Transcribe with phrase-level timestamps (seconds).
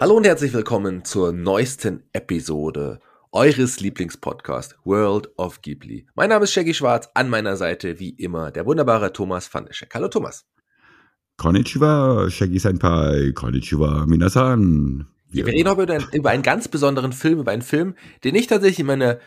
[0.00, 3.00] Hallo und herzlich willkommen zur neuesten Episode
[3.32, 6.06] eures Lieblingspodcasts World of Ghibli.
[6.14, 9.74] Mein Name ist Shaggy Schwarz, an meiner Seite wie immer der wunderbare Thomas van der
[9.74, 9.94] Scheck.
[9.94, 10.46] Hallo Thomas.
[11.36, 15.06] Konnichiwa, Shaggy Senpai, Konnichiwa, Minasan.
[15.28, 18.80] Wir reden heute über, über einen ganz besonderen Film, über einen Film, den ich tatsächlich
[18.80, 19.18] in meiner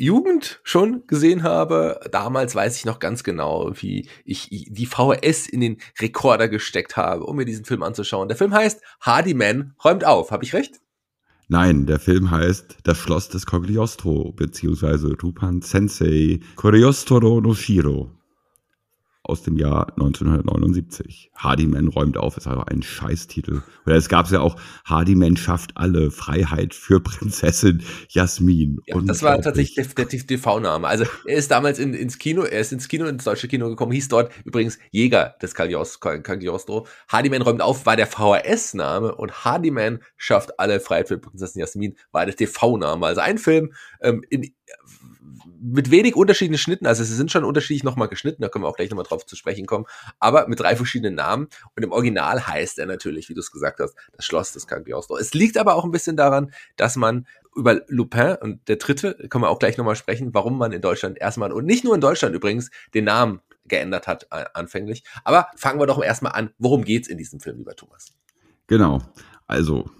[0.00, 2.00] Jugend schon gesehen habe.
[2.10, 7.24] Damals weiß ich noch ganz genau, wie ich die VHS in den Rekorder gesteckt habe,
[7.24, 8.28] um mir diesen Film anzuschauen.
[8.28, 10.30] Der Film heißt Hardy Man räumt auf.
[10.30, 10.80] Habe ich recht?
[11.48, 18.10] Nein, der Film heißt Das Schloss des Cogliostro, beziehungsweise Rupan Sensei Cogliostro no Shiro
[19.30, 21.30] aus dem Jahr 1979.
[21.34, 23.62] Hardyman räumt auf, ist aber ein Scheißtitel.
[23.86, 28.80] Oder es gab ja auch Hardyman schafft alle Freiheit für Prinzessin Jasmin.
[28.86, 30.86] Ja, das war tatsächlich der, der TV-Name.
[30.86, 33.92] Also er ist damals in, ins Kino, er ist ins Kino, ins deutsche Kino gekommen,
[33.92, 36.86] hieß dort übrigens Jäger des Cagliostro.
[37.08, 42.26] Hardyman räumt auf war der VHS-Name und Hardyman schafft alle Freiheit für Prinzessin Jasmin war
[42.26, 43.06] der TV-Name.
[43.06, 43.72] Also ein Film
[44.02, 44.52] ähm, in
[45.62, 48.76] mit wenig unterschiedlichen Schnitten, also sie sind schon unterschiedlich nochmal geschnitten, da können wir auch
[48.76, 49.84] gleich nochmal drauf zu sprechen kommen,
[50.18, 53.80] aber mit drei verschiedenen Namen und im Original heißt er natürlich, wie du es gesagt
[53.80, 55.18] hast, das Schloss des Cagliostro.
[55.18, 59.44] Es liegt aber auch ein bisschen daran, dass man über Lupin und der dritte, können
[59.44, 62.34] wir auch gleich nochmal sprechen, warum man in Deutschland erstmal und nicht nur in Deutschland
[62.34, 65.04] übrigens den Namen geändert hat äh, anfänglich.
[65.24, 68.12] Aber fangen wir doch erstmal an, worum geht's in diesem Film, lieber Thomas?
[68.66, 69.00] Genau.
[69.46, 69.90] Also,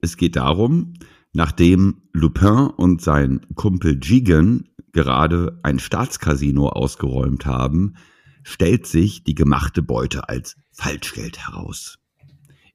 [0.00, 0.94] es geht darum,
[1.32, 7.96] nachdem Lupin und sein Kumpel Jigen gerade ein Staatscasino ausgeräumt haben,
[8.42, 11.98] stellt sich die gemachte Beute als Falschgeld heraus.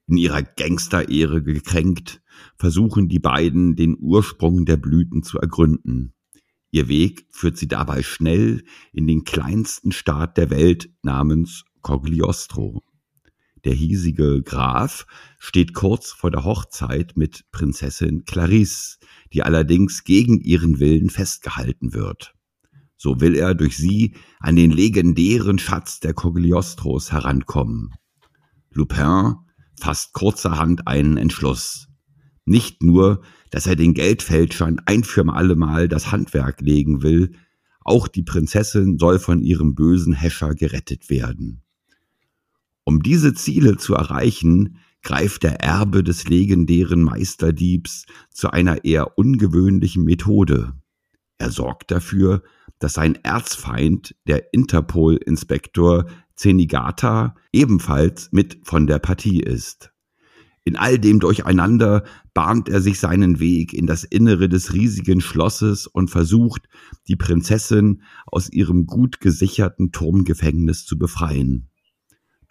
[0.06, 2.22] In ihrer Gangsterehre gekränkt,
[2.56, 6.14] versuchen die beiden den Ursprung der Blüten zu ergründen.
[6.70, 8.62] Ihr Weg führt sie dabei schnell
[8.92, 12.82] in den kleinsten Staat der Welt namens Cogliostro.
[13.64, 15.06] Der hiesige Graf
[15.38, 18.98] steht kurz vor der Hochzeit mit Prinzessin Clarisse,
[19.32, 22.34] die allerdings gegen ihren Willen festgehalten wird.
[22.96, 27.94] So will er durch sie an den legendären Schatz der Cogliostros herankommen.
[28.70, 29.36] Lupin
[29.80, 31.88] fasst kurzerhand einen Entschluss.
[32.44, 37.32] Nicht nur, dass er den Geldfälschern ein für alle Mal das Handwerk legen will,
[37.84, 41.61] auch die Prinzessin soll von ihrem bösen Häscher gerettet werden.
[42.84, 50.04] Um diese Ziele zu erreichen, greift der Erbe des legendären Meisterdiebs zu einer eher ungewöhnlichen
[50.04, 50.74] Methode.
[51.38, 52.42] Er sorgt dafür,
[52.78, 59.92] dass sein Erzfeind, der Interpol-Inspektor Zenigata, ebenfalls mit von der Partie ist.
[60.64, 62.04] In all dem Durcheinander
[62.34, 66.68] bahnt er sich seinen Weg in das Innere des riesigen Schlosses und versucht,
[67.08, 71.71] die Prinzessin aus ihrem gut gesicherten Turmgefängnis zu befreien.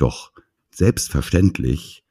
[0.01, 0.31] Doch
[0.73, 2.03] selbstverständlich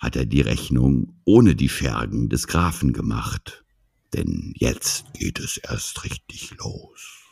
[0.00, 3.64] hat er die Rechnung ohne die Schergen des Grafen gemacht.
[4.12, 7.25] Denn jetzt geht es erst richtig los.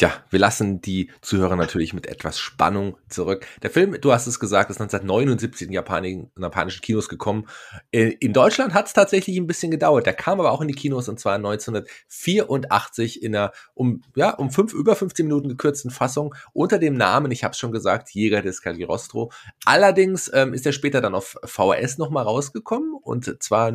[0.00, 3.46] Tja, wir lassen die Zuhörer natürlich mit etwas Spannung zurück.
[3.62, 7.46] Der Film, du hast es gesagt, ist 1979 in, Japan, in japanischen Kinos gekommen.
[7.92, 10.06] Äh, in Deutschland hat es tatsächlich ein bisschen gedauert.
[10.06, 14.50] Der kam aber auch in die Kinos und zwar 1984 in einer um, ja, um
[14.50, 18.40] fünf, über 15 Minuten gekürzten Fassung unter dem Namen, ich habe es schon gesagt, Jäger
[18.40, 19.30] des Cagliostro.
[19.66, 23.74] Allerdings ähm, ist er später dann auf VHS nochmal rausgekommen und zwar äh,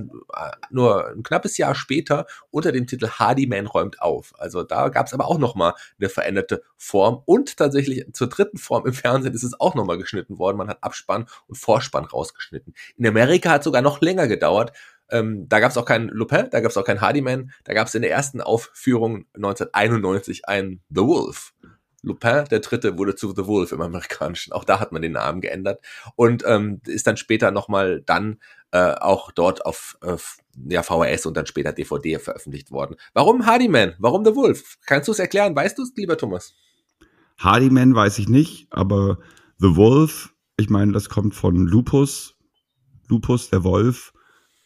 [0.71, 4.33] nur ein knappes Jahr später unter dem Titel Hardy Man räumt auf.
[4.39, 7.21] Also da gab es aber auch nochmal eine veränderte Form.
[7.25, 10.57] Und tatsächlich zur dritten Form im Fernsehen ist es auch nochmal geschnitten worden.
[10.57, 12.73] Man hat Abspann und Vorspann rausgeschnitten.
[12.97, 14.73] In Amerika hat es sogar noch länger gedauert.
[15.11, 17.87] Ähm, da gab es auch keinen Lupin, da gab es auch keinen Hardyman, da gab
[17.87, 21.53] es in der ersten Aufführung 1991 einen The Wolf.
[22.01, 24.53] Lupin, der dritte, wurde zu The Wolf im Amerikanischen.
[24.53, 25.83] Auch da hat man den Namen geändert
[26.15, 28.39] und ähm, ist dann später nochmal dann
[28.71, 30.17] äh, auch dort auf äh,
[30.67, 32.95] ja, VHS und dann später DVD veröffentlicht worden.
[33.13, 33.93] Warum Hardyman?
[33.99, 34.77] Warum The Wolf?
[34.85, 35.55] Kannst du es erklären?
[35.55, 36.55] Weißt du es, lieber Thomas?
[37.37, 39.19] Hardyman weiß ich nicht, aber
[39.57, 42.35] The Wolf, ich meine, das kommt von Lupus.
[43.07, 44.13] Lupus, der Wolf.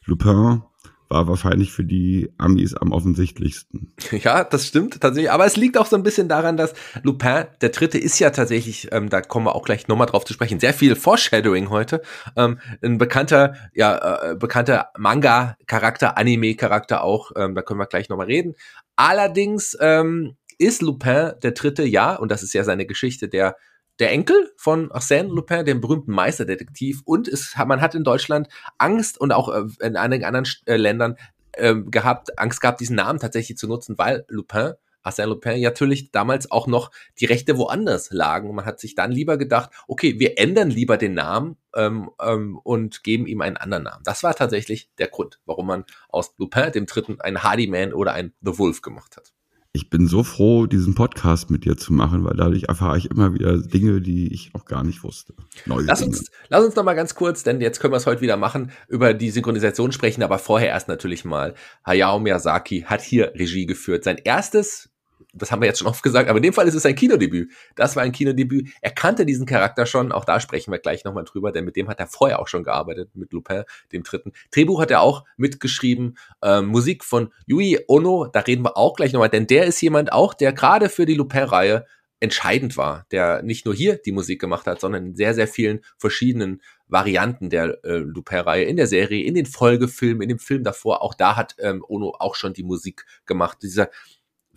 [0.05, 0.61] Lupin,
[1.09, 3.93] war wahrscheinlich für die Amis am offensichtlichsten.
[4.19, 5.31] Ja, das stimmt tatsächlich.
[5.31, 6.73] Aber es liegt auch so ein bisschen daran, dass
[7.03, 10.33] Lupin, der Dritte, ist ja tatsächlich, ähm, da kommen wir auch gleich nochmal drauf zu
[10.33, 12.01] sprechen, sehr viel Foreshadowing heute.
[12.35, 17.31] Ähm, ein bekannter, ja, äh, bekannter Manga-Charakter, Anime-Charakter auch.
[17.35, 18.55] Ähm, da können wir gleich nochmal reden.
[18.95, 23.55] Allerdings ähm, ist Lupin der Dritte, ja, und das ist ja seine Geschichte, der
[23.99, 27.01] der Enkel von Arsène Lupin, dem berühmten Meisterdetektiv.
[27.05, 28.47] Und es, man hat in Deutschland
[28.77, 31.17] Angst und auch äh, in einigen anderen äh, Ländern
[31.53, 34.73] äh, gehabt, Angst gehabt, diesen Namen tatsächlich zu nutzen, weil Lupin,
[35.03, 38.53] Arsène Lupin, natürlich damals auch noch die Rechte woanders lagen.
[38.55, 43.03] Man hat sich dann lieber gedacht, okay, wir ändern lieber den Namen ähm, ähm, und
[43.03, 44.03] geben ihm einen anderen Namen.
[44.03, 48.33] Das war tatsächlich der Grund, warum man aus Lupin, dem Dritten, einen Hardy-Man oder einen
[48.41, 49.33] The Wolf gemacht hat
[49.71, 53.35] ich bin so froh, diesen Podcast mit dir zu machen, weil dadurch erfahre ich immer
[53.35, 55.33] wieder Dinge, die ich noch gar nicht wusste.
[55.65, 56.17] Neue lass Dinge.
[56.17, 58.71] uns, lass uns noch mal ganz kurz, denn jetzt können wir es heute wieder machen,
[58.87, 61.53] über die Synchronisation sprechen, aber vorher erst natürlich mal.
[61.85, 64.03] Hayao Miyazaki hat hier Regie geführt.
[64.03, 64.88] Sein erstes
[65.33, 67.51] das haben wir jetzt schon oft gesagt, aber in dem Fall ist es ein Kinodebüt.
[67.75, 68.69] Das war ein Kinodebüt.
[68.81, 71.87] Er kannte diesen Charakter schon, auch da sprechen wir gleich nochmal drüber, denn mit dem
[71.87, 74.31] hat er vorher auch schon gearbeitet, mit Lupin, dem dritten.
[74.51, 79.13] Drehbuch hat er auch mitgeschrieben, ähm, Musik von Yui Ono, da reden wir auch gleich
[79.13, 81.85] nochmal, denn der ist jemand auch, der gerade für die Lupin-Reihe
[82.19, 85.81] entscheidend war, der nicht nur hier die Musik gemacht hat, sondern in sehr, sehr vielen
[85.97, 91.01] verschiedenen Varianten der äh, Lupin-Reihe, in der Serie, in den Folgefilmen, in dem Film davor,
[91.01, 93.59] auch da hat ähm, Ono auch schon die Musik gemacht.
[93.61, 93.89] Dieser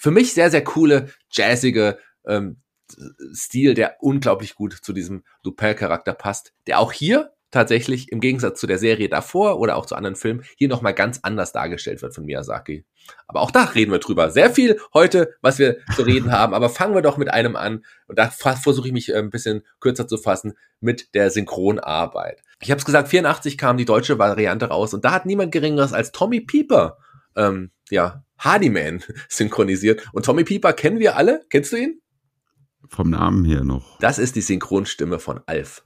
[0.02, 1.96] für mich sehr, sehr coole, jazzige
[2.26, 2.60] ähm,
[3.32, 8.66] Stil, der unglaublich gut zu diesem Lupin-Charakter passt, der auch hier tatsächlich im Gegensatz zu
[8.66, 12.24] der Serie davor oder auch zu anderen Filmen hier nochmal ganz anders dargestellt wird von
[12.24, 12.84] Miyazaki.
[13.28, 14.30] Aber auch da reden wir drüber.
[14.30, 16.52] Sehr viel heute, was wir zu reden haben.
[16.52, 17.84] Aber fangen wir doch mit einem an.
[18.08, 22.42] Und da versuche ich mich äh, ein bisschen kürzer zu fassen mit der Synchronarbeit.
[22.60, 25.92] Ich habe es gesagt, 84 kam die deutsche Variante raus und da hat niemand Geringeres
[25.92, 26.98] als Tommy Pieper
[27.36, 30.08] ähm, ja, Hardyman synchronisiert.
[30.12, 31.44] Und Tommy Pieper kennen wir alle.
[31.50, 32.00] Kennst du ihn?
[32.88, 33.98] Vom Namen her noch.
[34.00, 35.82] Das ist die Synchronstimme von Alf.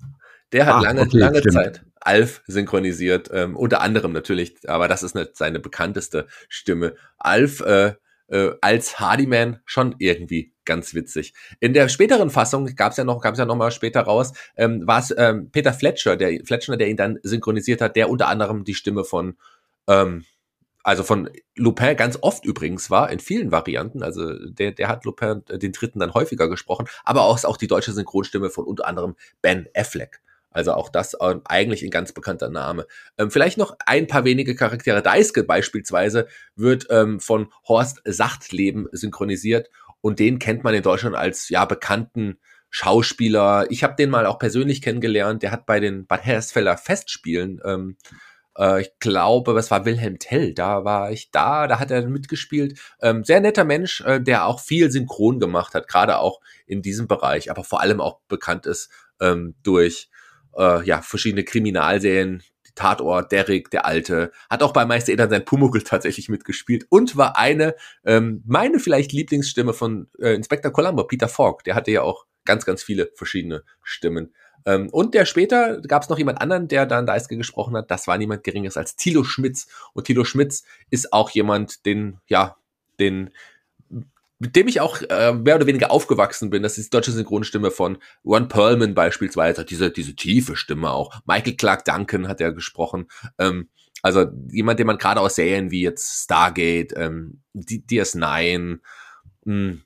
[0.52, 5.02] Der hat ah, lange, okay, lange Zeit Alf synchronisiert, ähm, unter anderem natürlich, aber das
[5.02, 6.94] ist nicht seine bekannteste Stimme.
[7.18, 7.94] Alf äh,
[8.28, 11.34] äh, als Hardyman schon irgendwie ganz witzig.
[11.60, 14.32] In der späteren Fassung gab es ja noch, kam es ja noch mal später raus,
[14.56, 18.28] ähm, war es ähm, Peter Fletcher, der Fletcher, der ihn dann synchronisiert hat, der unter
[18.28, 19.36] anderem die Stimme von
[19.88, 20.24] ähm,
[20.86, 24.04] also von Lupin ganz oft übrigens war, in vielen Varianten.
[24.04, 27.66] Also der, der hat Lupin äh, den dritten dann häufiger gesprochen, aber auch, auch die
[27.66, 30.20] deutsche Synchronstimme von unter anderem Ben Affleck.
[30.50, 32.86] Also auch das ähm, eigentlich ein ganz bekannter Name.
[33.18, 35.02] Ähm, vielleicht noch ein paar wenige Charaktere.
[35.02, 39.68] Deiske beispielsweise wird ähm, von Horst Sachtleben synchronisiert
[40.00, 42.38] und den kennt man in Deutschland als ja bekannten
[42.70, 43.66] Schauspieler.
[43.70, 45.42] Ich habe den mal auch persönlich kennengelernt.
[45.42, 47.96] Der hat bei den Bad Hersfelder Festspielen ähm,
[48.58, 50.54] äh, ich glaube, was war Wilhelm Tell?
[50.54, 52.78] Da war ich da, da hat er mitgespielt.
[53.00, 57.08] Ähm, sehr netter Mensch, äh, der auch viel synchron gemacht hat, gerade auch in diesem
[57.08, 60.08] Bereich, aber vor allem auch bekannt ist ähm, durch
[60.56, 62.42] äh, ja verschiedene Kriminalserien.
[62.74, 67.38] Tatort, Derrick, der Alte, hat auch bei Meister Eder sein Pumuckl tatsächlich mitgespielt und war
[67.38, 67.74] eine,
[68.04, 71.64] ähm, meine vielleicht Lieblingsstimme von äh, Inspector Columbo, Peter Falk.
[71.64, 74.34] Der hatte ja auch ganz, ganz viele verschiedene Stimmen.
[74.66, 77.90] Ähm, und der später gab es noch jemand anderen, der dann Deiske gesprochen hat.
[77.90, 79.68] Das war niemand Geringeres als Thilo Schmitz.
[79.94, 82.56] Und Thilo Schmitz ist auch jemand, den, ja,
[82.98, 83.30] den,
[84.38, 86.62] mit dem ich auch äh, mehr oder weniger aufgewachsen bin.
[86.62, 91.14] Das ist die deutsche Synchronstimme von Ron Perlman beispielsweise, diese, diese tiefe Stimme auch.
[91.24, 93.06] Michael Clark Duncan hat er gesprochen.
[93.38, 93.68] Ähm,
[94.02, 98.78] also jemand, den man gerade aus Serien wie jetzt Stargate, ähm, DS9,
[99.44, 99.76] mh,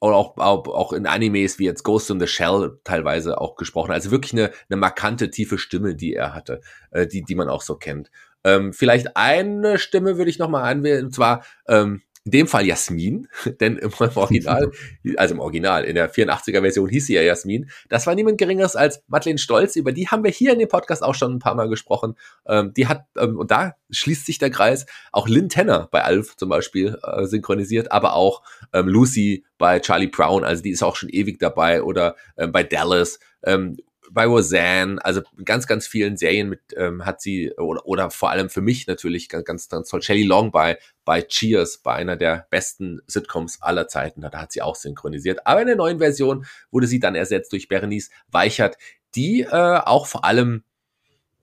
[0.00, 3.92] oder auch, auch, auch in Animes wie jetzt Ghost in the Shell teilweise auch gesprochen.
[3.92, 6.60] Also wirklich eine, eine markante, tiefe Stimme, die er hatte,
[6.90, 8.10] äh, die, die man auch so kennt.
[8.44, 13.28] Ähm, vielleicht eine Stimme würde ich nochmal anwählen, und zwar ähm, in dem Fall Jasmin,
[13.60, 14.70] denn im Original,
[15.16, 17.70] also im Original, in der 84er Version hieß sie ja Jasmin.
[17.88, 21.02] Das war niemand geringeres als Madeleine Stolz, über die haben wir hier in dem Podcast
[21.02, 22.16] auch schon ein paar Mal gesprochen.
[22.46, 26.36] Ähm, die hat, ähm, und da schließt sich der Kreis, auch Lynn Tanner bei Alf
[26.36, 28.42] zum Beispiel äh, synchronisiert, aber auch
[28.72, 32.64] ähm, Lucy bei Charlie Brown, also die ist auch schon ewig dabei, oder ähm, bei
[32.64, 33.20] Dallas.
[34.10, 38.48] Bei Roseanne, also ganz, ganz vielen Serien mit ähm, hat sie, oder, oder vor allem
[38.48, 42.46] für mich natürlich ganz, ganz, ganz toll, Shelley Long bei, bei Cheers, bei einer der
[42.50, 45.46] besten Sitcoms aller Zeiten, da, da hat sie auch synchronisiert.
[45.46, 48.76] Aber in der neuen Version wurde sie dann ersetzt durch Berenice Weichert,
[49.14, 50.62] die äh, auch vor allem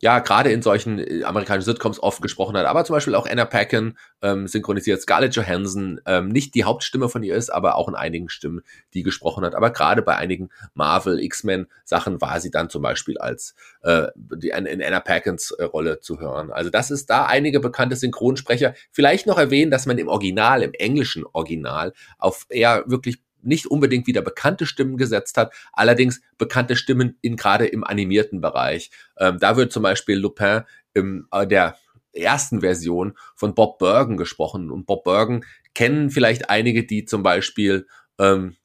[0.03, 3.45] ja gerade in solchen äh, amerikanischen Sitcoms oft gesprochen hat, aber zum Beispiel auch Anna
[3.45, 7.95] Paquin ähm, synchronisiert, Scarlett Johansson ähm, nicht die Hauptstimme von ihr ist, aber auch in
[7.95, 8.62] einigen Stimmen,
[8.93, 9.55] die gesprochen hat.
[9.55, 14.50] Aber gerade bei einigen Marvel, X-Men Sachen war sie dann zum Beispiel als äh, die,
[14.50, 16.51] in, Anna Paquins äh, Rolle zu hören.
[16.51, 18.74] Also das ist da einige bekannte Synchronsprecher.
[18.91, 24.07] Vielleicht noch erwähnen, dass man im Original, im englischen Original, auf eher wirklich nicht unbedingt
[24.07, 28.91] wieder bekannte Stimmen gesetzt hat, allerdings bekannte Stimmen in gerade im animierten Bereich.
[29.17, 30.62] Ähm, da wird zum Beispiel Lupin
[30.93, 31.77] im äh, der
[32.13, 34.71] ersten Version von Bob Bergen gesprochen.
[34.71, 37.88] Und Bob Bergen kennen vielleicht einige, die zum Beispiel
[38.19, 38.55] ähm,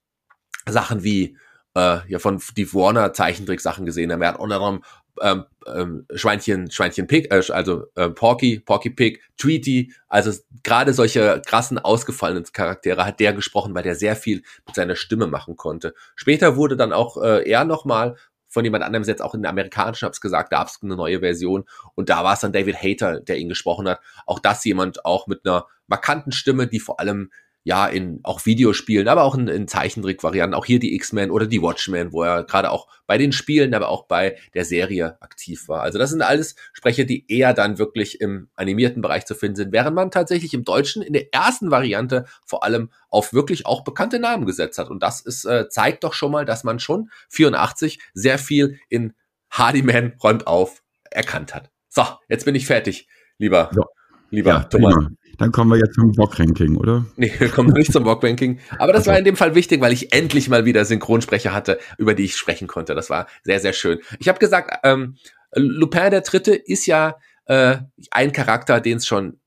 [0.68, 1.36] Sachen wie
[1.74, 4.22] äh, ja von die Warner Zeichentricksachen gesehen haben.
[4.22, 4.82] Er hat unter anderem
[5.22, 10.32] ähm, ähm, Schweinchen, Schweinchen Pig, äh, also äh, Porky, Porky Pig, Tweety, also
[10.62, 15.26] gerade solche krassen ausgefallenen Charaktere hat der gesprochen, weil der sehr viel mit seiner Stimme
[15.26, 15.94] machen konnte.
[16.16, 18.16] Später wurde dann auch äh, er nochmal
[18.48, 21.64] von jemand anderem jetzt auch in der amerikanischen, hab's gesagt, gab es eine neue Version
[21.94, 24.00] und da war es dann David Hater, der ihn gesprochen hat.
[24.26, 27.30] Auch das jemand auch mit einer markanten Stimme, die vor allem
[27.68, 31.60] ja, in auch Videospielen, aber auch in, in Zeichentrick-Varianten, auch hier die X-Men oder die
[31.60, 35.82] Watchmen, wo er gerade auch bei den Spielen, aber auch bei der Serie aktiv war.
[35.82, 39.72] Also das sind alles Sprecher, die eher dann wirklich im animierten Bereich zu finden sind,
[39.72, 44.18] während man tatsächlich im Deutschen in der ersten Variante vor allem auf wirklich auch bekannte
[44.18, 44.88] Namen gesetzt hat.
[44.88, 49.12] Und das ist, äh, zeigt doch schon mal, dass man schon 84 sehr viel in
[49.50, 51.70] Hardyman räumt auf erkannt hat.
[51.90, 53.82] So, jetzt bin ich fertig, lieber, ja.
[54.30, 54.94] Lieber ja, Thomas.
[54.94, 55.10] Prima.
[55.38, 57.06] Dann kommen wir jetzt zum Bock-Ranking, oder?
[57.16, 58.58] Nee, wir kommen nicht zum Bock-Ranking.
[58.78, 59.12] Aber das also.
[59.12, 62.36] war in dem Fall wichtig, weil ich endlich mal wieder Synchronsprecher hatte, über die ich
[62.36, 62.96] sprechen konnte.
[62.96, 64.00] Das war sehr, sehr schön.
[64.18, 65.16] Ich habe gesagt, ähm,
[65.54, 67.16] Lupin der Dritte ist ja
[67.46, 67.78] äh,
[68.10, 69.38] ein Charakter, den es schon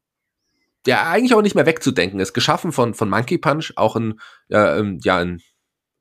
[0.86, 2.34] der eigentlich auch nicht mehr wegzudenken ist.
[2.34, 4.20] Geschaffen von, von Monkey Punch, auch ein,
[4.50, 5.42] äh, ja, ein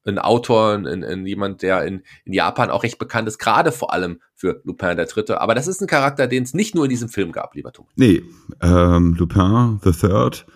[0.05, 3.93] ein Autor, ein, ein jemand, der in, in Japan auch recht bekannt ist, gerade vor
[3.93, 5.41] allem für Lupin der Dritte.
[5.41, 7.93] Aber das ist ein Charakter, den es nicht nur in diesem Film gab, lieber Thomas.
[7.97, 8.23] Nee,
[8.63, 10.47] ähm, Lupin the Third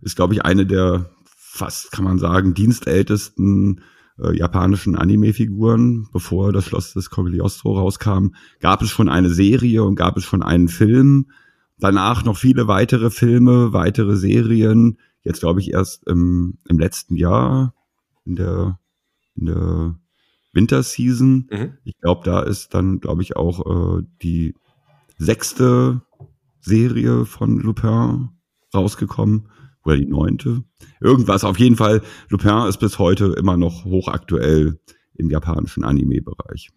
[0.00, 1.10] ist, glaube ich, eine der
[1.54, 3.82] fast, kann man sagen, dienstältesten
[4.18, 6.08] äh, japanischen Anime-Figuren.
[6.12, 8.28] Bevor das Schloss des Cogliostro rauskam,
[8.60, 11.30] gab es schon eine Serie und gab es schon einen Film.
[11.78, 14.98] Danach noch viele weitere Filme, weitere Serien.
[15.22, 17.74] Jetzt glaube ich erst im, im letzten Jahr
[18.24, 18.78] in der
[19.36, 19.98] in der
[20.52, 21.48] Winterseason.
[21.50, 21.78] Mhm.
[21.84, 24.54] Ich glaube, da ist dann, glaube ich, auch äh, die
[25.18, 26.02] sechste
[26.60, 28.30] Serie von Lupin
[28.72, 29.48] rausgekommen.
[29.84, 30.64] Oder die neunte.
[31.00, 31.44] Irgendwas.
[31.44, 32.00] Auf jeden Fall,
[32.30, 34.80] Lupin ist bis heute immer noch hochaktuell
[35.14, 36.70] im japanischen Anime-Bereich.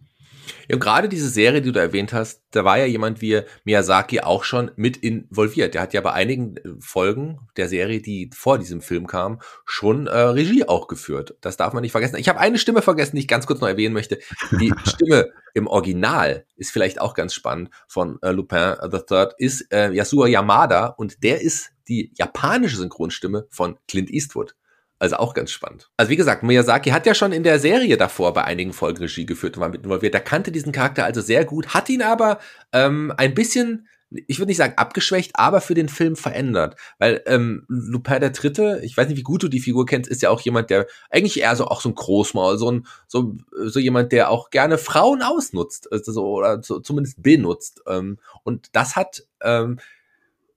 [0.68, 4.20] Ja, und gerade diese Serie, die du erwähnt hast, da war ja jemand wie Miyazaki
[4.20, 5.74] auch schon mit involviert.
[5.74, 10.06] Der hat ja bei einigen äh, Folgen der Serie, die vor diesem Film kam, schon
[10.06, 11.36] äh, Regie auch geführt.
[11.40, 12.16] Das darf man nicht vergessen.
[12.16, 14.18] Ich habe eine Stimme vergessen, die ich ganz kurz noch erwähnen möchte.
[14.60, 19.72] Die Stimme im Original ist vielleicht auch ganz spannend von äh, Lupin the Third, ist
[19.72, 24.54] äh, Yasuo Yamada und der ist die japanische Synchronstimme von Clint Eastwood.
[25.00, 25.90] Also auch ganz spannend.
[25.96, 29.26] Also wie gesagt, Miyazaki hat ja schon in der Serie davor bei einigen Folgen Regie
[29.26, 30.14] geführt und war mit involviert.
[30.14, 32.40] Er kannte diesen Charakter also sehr gut, hat ihn aber
[32.72, 36.74] ähm, ein bisschen, ich würde nicht sagen abgeschwächt, aber für den Film verändert.
[36.98, 40.22] Weil ähm, Lupin der Dritte, ich weiß nicht, wie gut du die Figur kennst, ist
[40.22, 43.78] ja auch jemand, der eigentlich eher so auch so ein Großmaul, so ein so, so
[43.78, 47.82] jemand, der auch gerne Frauen ausnutzt, also so, oder so, zumindest benutzt.
[47.86, 49.78] Ähm, und das hat ähm,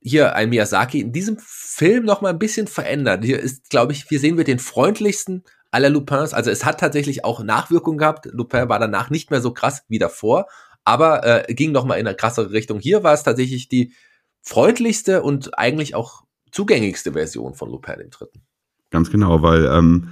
[0.01, 3.23] hier ein Miyazaki in diesem Film noch mal ein bisschen verändert.
[3.23, 6.33] Hier ist, glaube ich, hier sehen wir den freundlichsten aller Lupins.
[6.33, 8.27] Also es hat tatsächlich auch Nachwirkungen gehabt.
[8.31, 10.47] Lupin war danach nicht mehr so krass wie davor,
[10.83, 12.79] aber äh, ging noch mal in eine krassere Richtung.
[12.79, 13.93] Hier war es tatsächlich die
[14.41, 18.41] freundlichste und eigentlich auch zugänglichste Version von Lupin im Dritten.
[18.89, 20.09] Ganz genau, weil ähm,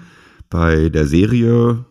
[0.50, 1.86] bei der Serie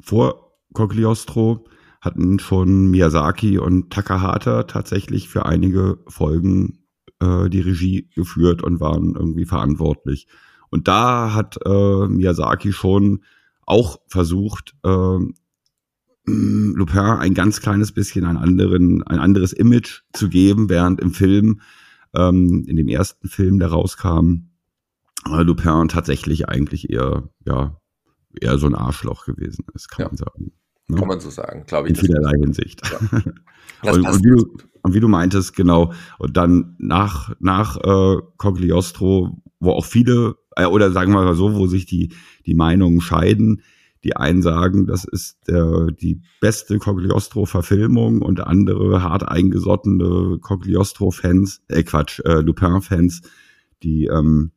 [0.00, 1.66] vor Cogliostro
[2.00, 6.83] hatten schon Miyazaki und Takahata tatsächlich für einige Folgen
[7.20, 10.26] äh, die Regie geführt und waren irgendwie verantwortlich.
[10.70, 13.22] Und da hat äh, Miyazaki schon
[13.66, 15.18] auch versucht, äh,
[16.26, 21.60] Lupin ein ganz kleines bisschen ein, anderen, ein anderes Image zu geben, während im Film,
[22.14, 24.48] ähm, in dem ersten Film, der rauskam,
[25.28, 27.76] äh, Lupin tatsächlich eigentlich eher, ja,
[28.40, 30.08] eher so ein Arschloch gewesen ist, kann ja.
[30.08, 30.52] man sagen.
[30.88, 30.98] Ne?
[30.98, 31.98] Kann man so sagen, glaube ich.
[31.98, 32.82] In vielerlei Hinsicht.
[32.90, 32.98] Ja.
[33.92, 35.94] und, und, wie du, und, wie du, meintest, genau.
[36.18, 41.54] Und dann nach, nach äh, Cogliostro, wo auch viele, äh, oder sagen wir mal so,
[41.54, 42.12] wo sich die,
[42.44, 43.62] die Meinungen scheiden,
[44.04, 51.82] die einen sagen, das ist der, die beste Cogliostro-Verfilmung und andere hart eingesottene Cogliostro-Fans, äh
[51.82, 53.22] Quatsch, äh, Lupin-Fans,
[53.82, 54.52] die, ähm,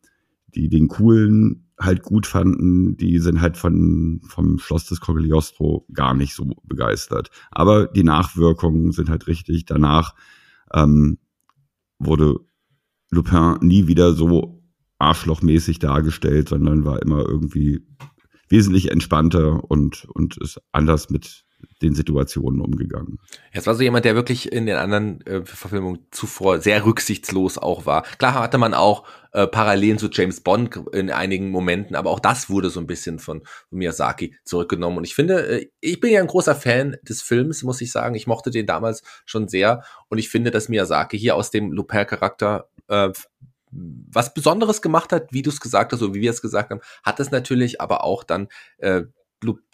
[0.54, 6.14] die den coolen halt gut fanden, die sind halt von, vom Schloss des Cogliostro gar
[6.14, 7.30] nicht so begeistert.
[7.52, 9.66] Aber die Nachwirkungen sind halt richtig.
[9.66, 10.16] Danach
[10.74, 11.20] ähm,
[12.00, 12.36] wurde
[13.12, 14.64] Lupin nie wieder so
[15.00, 17.86] arschlochmäßig dargestellt, sondern war immer irgendwie
[18.50, 21.46] wesentlich entspannter und, und ist anders mit
[21.82, 23.20] den Situationen umgegangen.
[23.52, 27.86] Es war so jemand, der wirklich in den anderen äh, Verfilmungen zuvor sehr rücksichtslos auch
[27.86, 28.04] war.
[28.18, 32.50] Klar hatte man auch äh, Parallelen zu James Bond in einigen Momenten, aber auch das
[32.50, 34.98] wurde so ein bisschen von, Miyazaki zurückgenommen.
[34.98, 38.16] Und ich finde, äh, ich bin ja ein großer Fan des Films, muss ich sagen.
[38.16, 39.84] Ich mochte den damals schon sehr.
[40.10, 43.10] Und ich finde, dass Miyazaki hier aus dem Lupin-Charakter äh,
[43.72, 46.82] was Besonderes gemacht hat, wie du es gesagt hast, so wie wir es gesagt haben,
[47.04, 48.48] hat es natürlich aber auch dann
[48.78, 49.04] äh,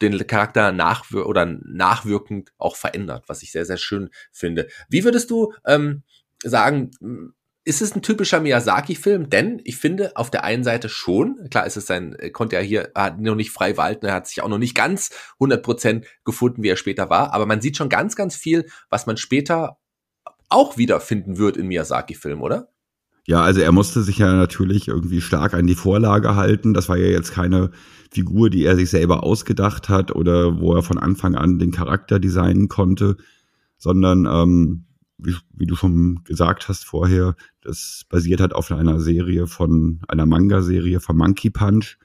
[0.02, 4.68] den Charakter nachwir oder nachwirkend auch verändert, was ich sehr, sehr schön finde.
[4.90, 6.04] Wie würdest du ähm,
[6.44, 6.92] sagen,
[7.66, 9.30] ist es ein typischer Miyazaki-Film?
[9.30, 12.92] Denn ich finde auf der einen Seite schon, klar ist es sein, konnte er hier,
[12.94, 16.64] er hat noch nicht frei walten, er hat sich auch noch nicht ganz 100% gefunden,
[16.64, 19.78] wie er später war, aber man sieht schon ganz, ganz viel, was man später
[20.50, 22.73] auch wiederfinden wird in Miyazaki-Filmen, oder?
[23.26, 26.74] Ja, also er musste sich ja natürlich irgendwie stark an die Vorlage halten.
[26.74, 27.72] Das war ja jetzt keine
[28.12, 32.20] Figur, die er sich selber ausgedacht hat oder wo er von Anfang an den Charakter
[32.20, 33.16] designen konnte,
[33.78, 34.86] sondern ähm,
[35.18, 40.26] wie, wie du schon gesagt hast vorher, das basiert halt auf einer Serie von einer
[40.26, 41.98] Manga-Serie von Monkey Punch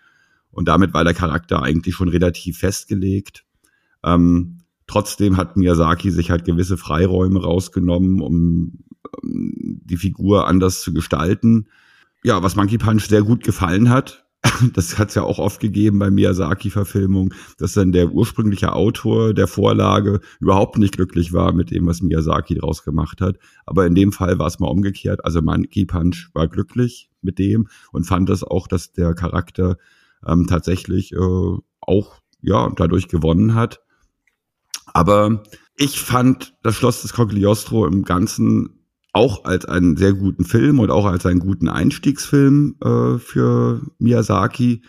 [0.51, 3.45] und damit war der Charakter eigentlich schon relativ festgelegt.
[4.05, 8.85] Ähm, trotzdem hat Miyazaki sich halt gewisse Freiräume rausgenommen, um
[9.23, 11.69] die Figur anders zu gestalten.
[12.25, 14.29] Ja, was Monkey Punch sehr gut gefallen hat,
[14.75, 19.49] das hat es ja auch oft gegeben bei Miyazaki-Verfilmungen, dass dann der ursprüngliche Autor der
[19.49, 23.39] Vorlage überhaupt nicht glücklich war mit dem, was Miyazaki draus gemacht hat.
[23.67, 25.25] Aber in dem Fall war es mal umgekehrt.
[25.25, 29.77] Also Monkey Punch war glücklich mit dem und fand das auch, dass der Charakter
[30.27, 33.81] ähm, tatsächlich äh, auch ja dadurch gewonnen hat.
[34.87, 35.43] Aber
[35.77, 38.78] ich fand das Schloss des Cogliostro im Ganzen
[39.13, 44.83] auch als einen sehr guten Film und auch als einen guten Einstiegsfilm äh, für Miyazaki.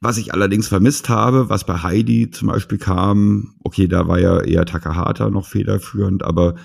[0.00, 4.40] Was ich allerdings vermisst habe, was bei Heidi zum Beispiel kam, okay, da war ja
[4.40, 6.56] eher Takahata noch federführend, aber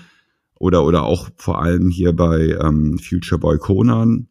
[0.58, 4.28] oder oder auch vor allem hier bei ähm, Future Boy Conan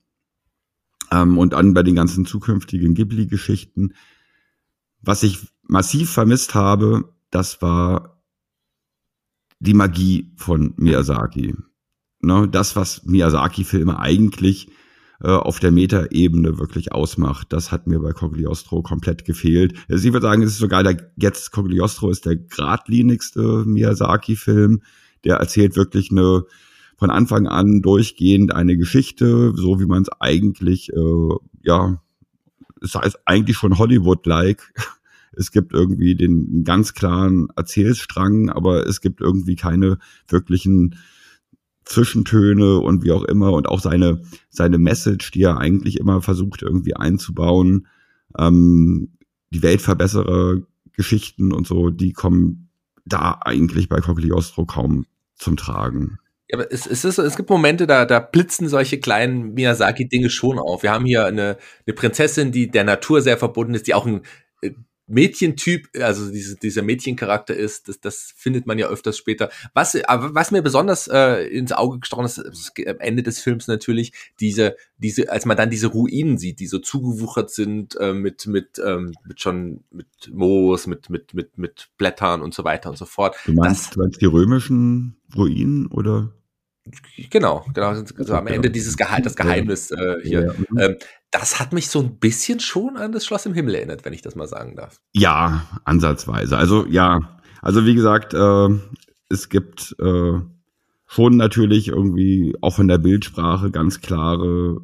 [1.12, 3.94] ähm, und dann bei den ganzen zukünftigen Ghibli-Geschichten.
[5.02, 8.24] Was ich massiv vermisst habe, das war
[9.60, 11.56] die Magie von Miyazaki
[12.22, 14.70] ne, das, was Miyazaki-Filme eigentlich
[15.24, 19.74] äh, auf der Meta-Ebene wirklich ausmacht, das hat mir bei Cogliostro komplett gefehlt.
[19.88, 24.82] Also ich würde sagen, es ist sogar der jetzt Cogliostro ist der geradlinigste Miyazaki-Film.
[25.24, 26.46] Der erzählt wirklich eine
[26.98, 32.00] von Anfang an durchgehend eine Geschichte, so wie man es eigentlich, äh, ja,
[32.80, 34.74] es heißt eigentlich schon Hollywood-like.
[35.34, 40.98] Es gibt irgendwie den ganz klaren Erzählstrang, aber es gibt irgendwie keine wirklichen
[41.86, 46.62] Zwischentöne und wie auch immer und auch seine, seine Message, die er eigentlich immer versucht
[46.62, 47.88] irgendwie einzubauen,
[48.38, 49.18] ähm,
[49.50, 50.62] die Weltverbesserer
[50.94, 52.70] Geschichten und so, die kommen
[53.06, 56.20] da eigentlich bei Cogliostro kaum zum Tragen.
[56.50, 60.60] Ja, aber es, es, ist, es gibt Momente, da, da blitzen solche kleinen Miyazaki-Dinge schon
[60.60, 60.84] auf.
[60.84, 64.22] Wir haben hier eine, eine Prinzessin, die der Natur sehr verbunden ist, die auch ein
[64.62, 64.72] äh,
[65.12, 69.50] Mädchentyp, also diese, dieser Mädchencharakter ist, das, das findet man ja öfters später.
[69.74, 73.68] Was, aber was mir besonders äh, ins Auge gestochen ist, ist am Ende des Films
[73.68, 78.48] natürlich diese, diese, als man dann diese Ruinen sieht, die so zugewuchert sind äh, mit,
[78.48, 82.98] mit, ähm, mit schon mit Moos, mit, mit, mit, mit Blättern und so weiter und
[82.98, 83.36] so fort.
[83.46, 86.34] Du meinst, das, du meinst die römischen Ruinen oder?
[87.30, 87.90] Genau, genau.
[87.90, 90.46] Also am Ende dieses Gehalt, das Geheimnis äh, hier.
[90.48, 90.54] Ja.
[90.54, 90.78] Mhm.
[90.78, 90.96] Ähm,
[91.30, 94.22] das hat mich so ein bisschen schon an das Schloss im Himmel erinnert, wenn ich
[94.22, 95.00] das mal sagen darf.
[95.14, 96.58] Ja, ansatzweise.
[96.58, 98.70] Also ja, also wie gesagt, äh,
[99.30, 100.40] es gibt äh,
[101.06, 104.82] schon natürlich irgendwie auch in der Bildsprache ganz klare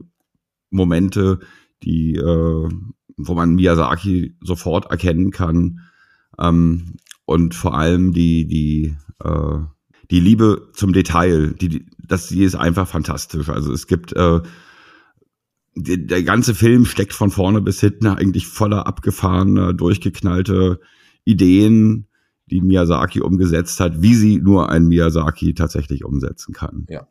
[0.70, 1.40] Momente,
[1.84, 2.70] die, äh,
[3.18, 5.80] wo man Miyazaki sofort erkennen kann.
[6.40, 9.60] Ähm, und vor allem die, die, äh,
[10.12, 13.50] die Liebe zum Detail, die, das, die ist einfach fantastisch.
[13.50, 14.42] Also es gibt äh,
[15.76, 20.80] die, der ganze Film steckt von vorne bis hinten eigentlich voller abgefahrener, durchgeknallte
[21.24, 22.08] Ideen,
[22.50, 26.86] die Miyazaki umgesetzt hat, wie sie nur ein Miyazaki tatsächlich umsetzen kann.
[26.90, 27.08] Ja.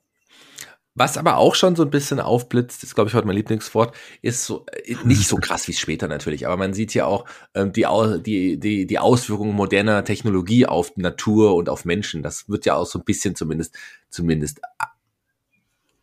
[0.96, 4.46] Was aber auch schon so ein bisschen aufblitzt, ist glaube ich heute mein Lieblingswort, ist
[4.46, 7.86] so äh, nicht so krass wie später natürlich, aber man sieht hier auch ähm, die,
[8.22, 12.22] die, die, die Auswirkungen moderner Technologie auf Natur und auf Menschen.
[12.22, 13.76] Das wird ja auch so ein bisschen zumindest,
[14.08, 14.88] zumindest ja,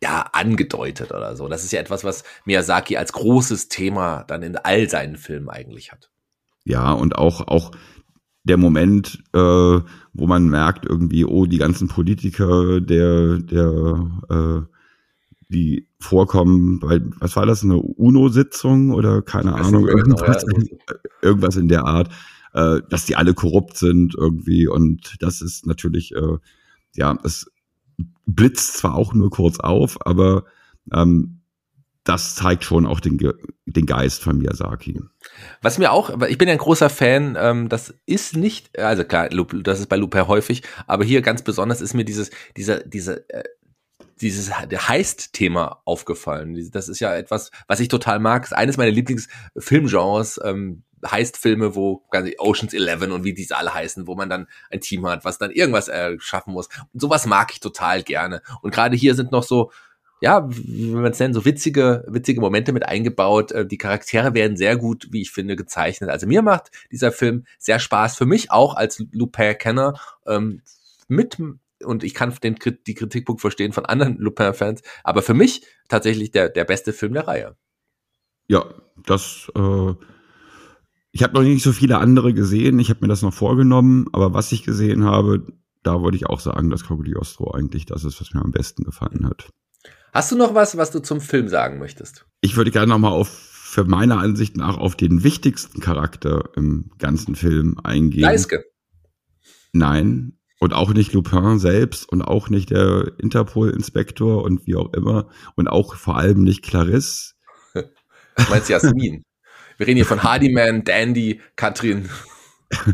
[0.00, 1.48] ja, angedeutet oder so.
[1.48, 5.90] Das ist ja etwas, was Miyazaki als großes Thema dann in all seinen Filmen eigentlich
[5.90, 6.10] hat.
[6.64, 7.72] Ja, und auch, auch
[8.44, 14.73] der Moment, äh, wo man merkt irgendwie, oh, die ganzen Politiker der, der, äh,
[15.48, 20.44] die vorkommen, weil, was war das, eine UNO-Sitzung oder keine Ahnung, genau, irgendwas,
[21.22, 22.10] irgendwas in der Art,
[22.52, 26.38] äh, dass die alle korrupt sind irgendwie und das ist natürlich, äh,
[26.94, 27.50] ja, es
[28.26, 30.44] blitzt zwar auch nur kurz auf, aber
[30.92, 31.40] ähm,
[32.04, 33.18] das zeigt schon auch den,
[33.64, 35.00] den Geist von Miyazaki.
[35.62, 39.30] Was mir auch, ich bin ja ein großer Fan, ähm, das ist nicht, also klar,
[39.30, 43.44] das ist bei Lupin häufig, aber hier ganz besonders ist mir dieses, dieser, dieser, äh,
[44.20, 46.70] dieses Heist-Thema aufgefallen.
[46.72, 48.44] Das ist ja etwas, was ich total mag.
[48.44, 52.02] Ist eines meiner Lieblingsfilmgenres, ähm, Heist-Filme, wo
[52.38, 55.50] Oceans 11 und wie diese alle heißen, wo man dann ein Team hat, was dann
[55.50, 56.68] irgendwas äh, schaffen muss.
[56.92, 58.42] Und sowas mag ich total gerne.
[58.62, 59.70] Und gerade hier sind noch so,
[60.20, 63.52] ja, wie man es nennt, so witzige, witzige Momente mit eingebaut.
[63.52, 66.10] Äh, die Charaktere werden sehr gut, wie ich finde, gezeichnet.
[66.10, 68.16] Also mir macht dieser Film sehr Spaß.
[68.16, 70.62] Für mich auch als Lupin-Kenner ähm,
[71.08, 71.36] mit
[71.84, 76.48] und ich kann den, die Kritikpunkt verstehen von anderen Lupin-Fans, aber für mich tatsächlich der,
[76.48, 77.56] der beste Film der Reihe.
[78.46, 78.64] Ja,
[79.06, 79.94] das, äh,
[81.12, 84.34] ich habe noch nicht so viele andere gesehen, ich habe mir das noch vorgenommen, aber
[84.34, 85.46] was ich gesehen habe,
[85.82, 89.26] da würde ich auch sagen, dass Cogliostro eigentlich das ist, was mir am besten gefallen
[89.26, 89.48] hat.
[90.12, 92.26] Hast du noch was, was du zum Film sagen möchtest?
[92.40, 97.34] Ich würde gerne nochmal auf, für meiner Ansicht nach, auf den wichtigsten Charakter im ganzen
[97.34, 98.22] Film eingehen.
[98.22, 98.64] Leiske.
[99.72, 105.28] Nein, und auch nicht Lupin selbst und auch nicht der Interpol-Inspektor und wie auch immer.
[105.56, 107.34] Und auch vor allem nicht Clarisse.
[107.74, 107.82] Du
[108.48, 109.22] meinst Jasmin?
[109.76, 112.08] Wir reden hier von Hardyman, Dandy, Katrin.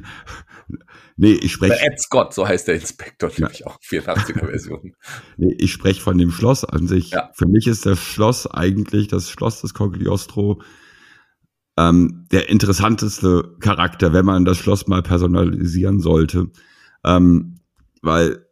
[1.16, 1.80] nee, ich spreche.
[1.80, 3.68] Ed Scott, so heißt der Inspektor, nämlich ja.
[3.68, 4.92] auch 84er-Version.
[5.37, 7.11] nee, ich spreche von dem Schloss an sich.
[7.11, 7.30] Ja.
[7.35, 10.61] Für mich ist das Schloss eigentlich das Schloss des Cogliostro
[11.78, 16.50] ähm, der interessanteste Charakter, wenn man das Schloss mal personalisieren sollte.
[17.04, 17.60] Ähm,
[18.02, 18.46] weil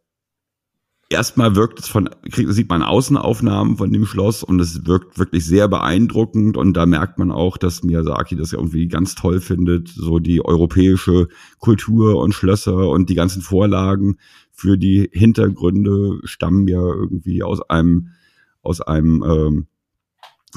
[1.11, 5.69] erstmal wirkt es von, sieht man Außenaufnahmen von dem Schloss und es wirkt wirklich sehr
[5.69, 10.45] beeindruckend und da merkt man auch, dass Miyazaki das irgendwie ganz toll findet, so die
[10.45, 14.19] europäische Kultur und Schlösser und die ganzen Vorlagen
[14.53, 18.09] für die Hintergründe stammen ja irgendwie aus einem,
[18.63, 19.67] aus einem ähm,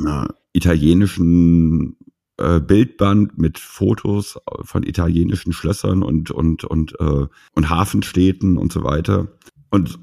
[0.05, 1.97] äh, italienischen
[2.37, 8.83] äh, Bildband mit Fotos von italienischen Schlössern und und und äh, und Hafenstädten und so
[8.83, 9.27] weiter.
[9.69, 9.99] Und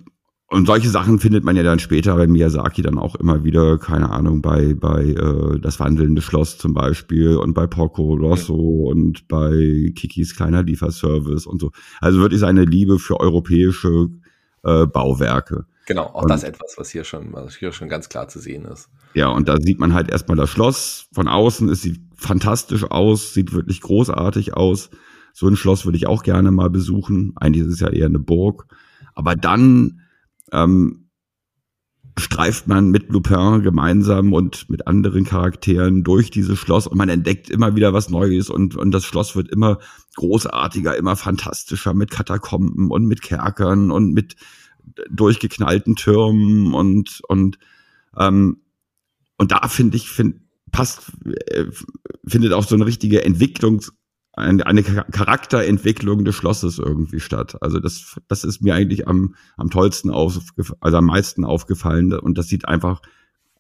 [0.50, 4.08] und solche Sachen findet man ja dann später bei Miyazaki dann auch immer wieder, keine
[4.08, 8.90] Ahnung, bei, bei äh, Das wandelnde Schloss zum Beispiel und bei Porco Rosso ja.
[8.90, 11.70] und bei Kikis kleiner Lieferservice und so.
[12.00, 14.08] Also wirklich seine Liebe für europäische
[14.62, 15.66] äh, Bauwerke.
[15.88, 18.66] Genau, auch und, das etwas, was hier schon, was hier schon ganz klar zu sehen
[18.66, 18.90] ist.
[19.14, 21.08] Ja, und da sieht man halt erstmal das Schloss.
[21.14, 24.90] Von außen, es sieht fantastisch aus, sieht wirklich großartig aus.
[25.32, 27.32] So ein Schloss würde ich auch gerne mal besuchen.
[27.36, 28.66] Eigentlich ist es ja eher eine Burg.
[29.14, 30.02] Aber dann
[30.52, 31.08] ähm,
[32.18, 37.48] streift man mit Lupin gemeinsam und mit anderen Charakteren durch dieses Schloss und man entdeckt
[37.48, 39.78] immer wieder was Neues und, und das Schloss wird immer
[40.16, 44.36] großartiger, immer fantastischer mit Katakomben und mit Kerkern und mit
[45.10, 47.58] durchgeknallten Türmen und, und,
[48.16, 48.62] ähm,
[49.36, 51.12] und da finde ich, find, passt,
[51.46, 51.66] äh,
[52.26, 53.92] findet auch so eine richtige Entwicklungs,
[54.32, 57.60] eine, eine Charakterentwicklung des Schlosses irgendwie statt.
[57.60, 60.38] Also das, das ist mir eigentlich am, am tollsten auf,
[60.80, 63.02] also am meisten aufgefallen und das sieht einfach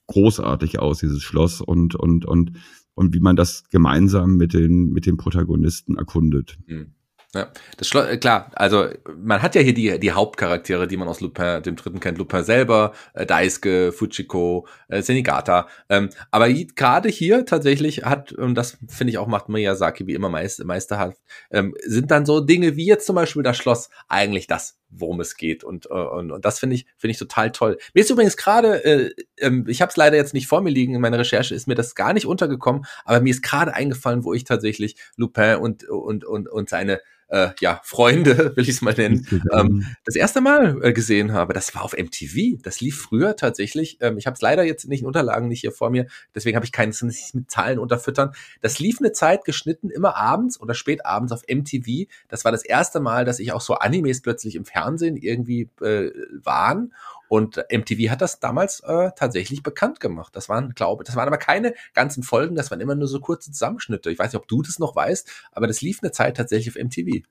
[0.06, 2.52] großartig aus, dieses Schloss und, und, und,
[2.94, 6.58] und wie man das gemeinsam mit den, mit den Protagonisten erkundet.
[6.66, 6.94] Mhm.
[7.34, 11.08] Ja, das Schloss, äh, klar, also man hat ja hier die, die Hauptcharaktere, die man
[11.08, 17.10] aus Lupin, dem dritten kennt, Lupin selber, äh, Daisuke, Fujiko, äh, Senigata, ähm, aber gerade
[17.10, 21.18] hier tatsächlich hat, und das finde ich auch macht Miyazaki wie immer meist, meisterhaft,
[21.50, 25.36] ähm, sind dann so Dinge wie jetzt zum Beispiel das Schloss eigentlich das, worum es
[25.36, 27.78] geht und, äh, und, und das finde ich, finde ich total toll.
[27.94, 30.94] Mir ist übrigens gerade, äh, äh, ich habe es leider jetzt nicht vor mir liegen,
[30.94, 34.34] in meiner Recherche ist mir das gar nicht untergekommen, aber mir ist gerade eingefallen, wo
[34.34, 38.94] ich tatsächlich Lupin und, und, und, und seine äh, ja, Freunde, will ich es mal
[38.94, 41.52] nennen, ähm, das erste Mal äh, gesehen habe.
[41.52, 42.60] Das war auf MTV.
[42.62, 43.98] Das lief früher tatsächlich.
[44.00, 46.66] Ähm, ich habe es leider jetzt nicht in Unterlagen nicht hier vor mir, deswegen habe
[46.66, 48.32] ich keines nicht mit Zahlen unterfüttern.
[48.60, 52.08] Das lief eine Zeit geschnitten, immer abends oder spät abends auf MTV.
[52.28, 54.77] Das war das erste Mal, dass ich auch so Animes plötzlich im Fernsehen
[55.16, 56.10] irgendwie äh,
[56.42, 56.92] waren.
[57.28, 60.34] Und MTV hat das damals äh, tatsächlich bekannt gemacht.
[60.34, 63.52] Das waren, glaube das waren aber keine ganzen Folgen, das waren immer nur so kurze
[63.52, 64.10] Zusammenschnitte.
[64.10, 66.82] Ich weiß nicht, ob du das noch weißt, aber das lief eine Zeit tatsächlich auf
[66.82, 67.26] MTV.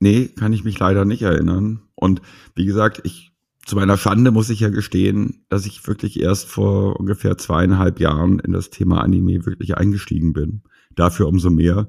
[0.00, 1.82] Nee, kann ich mich leider nicht erinnern.
[1.94, 2.20] Und
[2.56, 3.32] wie gesagt, ich
[3.64, 8.40] zu meiner Schande muss ich ja gestehen, dass ich wirklich erst vor ungefähr zweieinhalb Jahren
[8.40, 10.62] in das Thema Anime wirklich eingestiegen bin.
[10.94, 11.88] Dafür umso mehr.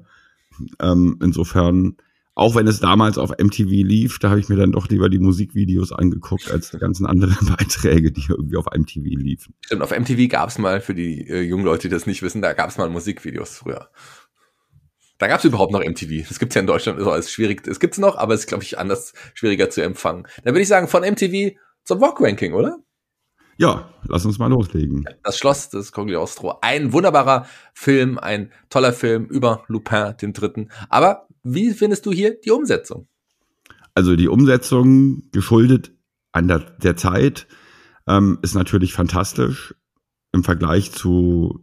[0.80, 1.96] Ähm, insofern,
[2.34, 5.20] auch wenn es damals auf MTV lief, da habe ich mir dann doch lieber die
[5.20, 9.54] Musikvideos angeguckt als die ganzen anderen Beiträge, die irgendwie auf MTV liefen.
[9.60, 12.42] Stimmt, auf MTV gab es mal, für die äh, jungen Leute, die das nicht wissen,
[12.42, 13.88] da gab es mal Musikvideos früher.
[15.18, 16.28] Da gab es überhaupt noch MTV.
[16.28, 17.66] Das gibt's ja in Deutschland so als schwierig.
[17.68, 20.26] Es gibt's noch, aber es ist, glaube ich, anders schwieriger zu empfangen.
[20.42, 22.78] Dann würde ich sagen, von MTV zum Vogue-Ranking, oder?
[23.56, 25.04] Ja, lass uns mal loslegen.
[25.22, 26.58] Das Schloss des Cogliostro.
[26.62, 30.70] Ein wunderbarer Film, ein toller Film über Lupin, den Dritten.
[30.88, 33.06] Aber wie findest du hier die Umsetzung?
[33.94, 35.92] Also die Umsetzung, geschuldet
[36.32, 37.46] an der, der Zeit,
[38.08, 39.74] ähm, ist natürlich fantastisch
[40.32, 41.60] im Vergleich zu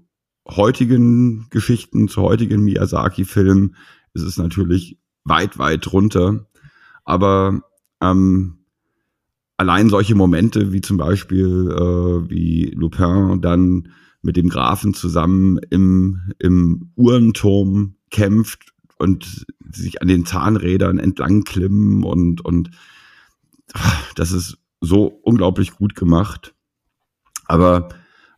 [0.48, 3.76] heutigen Geschichten, zu heutigen Miyazaki-Filmen
[4.14, 6.48] ist es natürlich weit, weit drunter.
[7.04, 7.62] Aber
[8.02, 8.66] ähm,
[9.58, 13.90] allein solche Momente wie zum Beispiel äh, wie Lupin dann
[14.22, 22.04] mit dem Grafen zusammen im, im Uhrenturm kämpft und sich an den Zahnrädern entlang klimmen
[22.04, 22.72] und, und
[24.16, 26.54] das ist so unglaublich gut gemacht.
[27.46, 27.90] Aber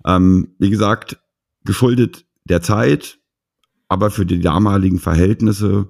[0.06, 1.20] ähm, wie gesagt,
[1.66, 3.20] geschuldet der Zeit,
[3.88, 5.90] aber für die damaligen Verhältnisse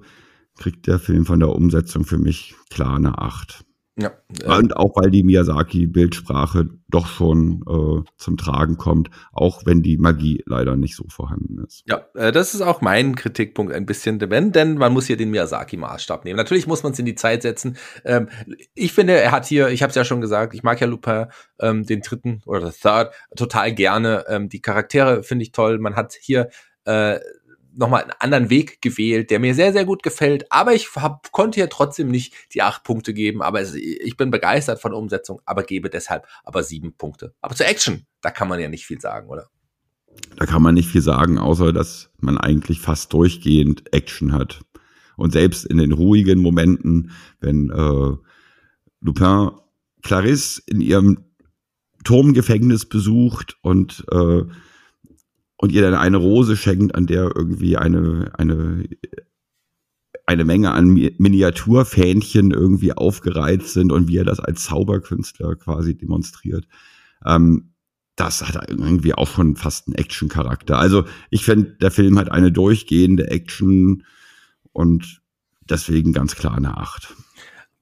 [0.56, 3.64] kriegt der Film von der Umsetzung für mich klar eine Acht.
[3.96, 9.82] Ja, äh, und auch weil die Miyazaki-Bildsprache doch schon äh, zum Tragen kommt, auch wenn
[9.82, 11.84] die Magie leider nicht so vorhanden ist.
[11.86, 15.30] Ja, äh, das ist auch mein Kritikpunkt ein bisschen, wenn, denn man muss hier den
[15.30, 16.36] Miyazaki-Maßstab nehmen.
[16.36, 17.76] Natürlich muss man es in die Zeit setzen.
[18.04, 18.28] Ähm,
[18.74, 21.26] ich finde, er hat hier, ich habe es ja schon gesagt, ich mag ja Lupin,
[21.60, 24.24] ähm, den dritten oder Third, total gerne.
[24.28, 25.78] Ähm, die Charaktere finde ich toll.
[25.78, 26.48] Man hat hier
[26.84, 27.20] äh,
[27.76, 30.50] nochmal einen anderen Weg gewählt, der mir sehr, sehr gut gefällt.
[30.50, 33.42] Aber ich hab, konnte ja trotzdem nicht die acht Punkte geben.
[33.42, 37.34] Aber es, ich bin begeistert von Umsetzung, aber gebe deshalb aber sieben Punkte.
[37.40, 39.48] Aber zur Action, da kann man ja nicht viel sagen, oder?
[40.36, 44.60] Da kann man nicht viel sagen, außer dass man eigentlich fast durchgehend Action hat.
[45.16, 48.16] Und selbst in den ruhigen Momenten, wenn äh,
[49.00, 49.50] Lupin
[50.02, 51.24] Clarisse in ihrem
[52.04, 54.42] Turmgefängnis besucht und äh,
[55.56, 58.84] und ihr dann eine Rose schenkt, an der irgendwie eine, eine,
[60.26, 66.66] eine Menge an Miniaturfähnchen irgendwie aufgereiht sind und wie er das als Zauberkünstler quasi demonstriert.
[67.24, 67.74] Ähm,
[68.16, 70.78] das hat irgendwie auch schon fast einen Action-Charakter.
[70.78, 74.04] Also ich finde, der Film hat eine durchgehende Action
[74.72, 75.20] und
[75.68, 77.14] deswegen ganz klar eine Acht.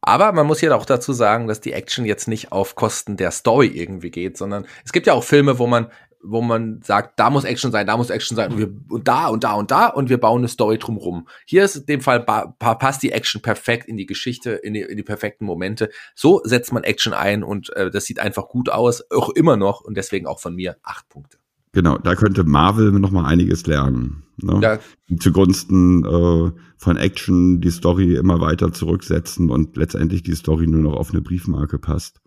[0.00, 3.30] Aber man muss ja auch dazu sagen, dass die Action jetzt nicht auf Kosten der
[3.30, 5.88] Story irgendwie geht, sondern es gibt ja auch Filme, wo man
[6.22, 9.28] wo man sagt, da muss Action sein, da muss Action sein und, wir, und da
[9.28, 11.26] und da und da und wir bauen eine Story drumrum.
[11.46, 14.96] Hier ist in dem Fall passt die Action perfekt in die Geschichte, in die, in
[14.96, 15.90] die perfekten Momente.
[16.14, 19.80] So setzt man Action ein und äh, das sieht einfach gut aus, auch immer noch
[19.80, 21.38] und deswegen auch von mir acht Punkte.
[21.72, 24.24] Genau, da könnte Marvel noch mal einiges lernen.
[24.36, 24.60] Ne?
[24.62, 24.78] Ja.
[25.18, 30.94] Zugunsten äh, von Action die Story immer weiter zurücksetzen und letztendlich die Story nur noch
[30.94, 32.21] auf eine Briefmarke passt.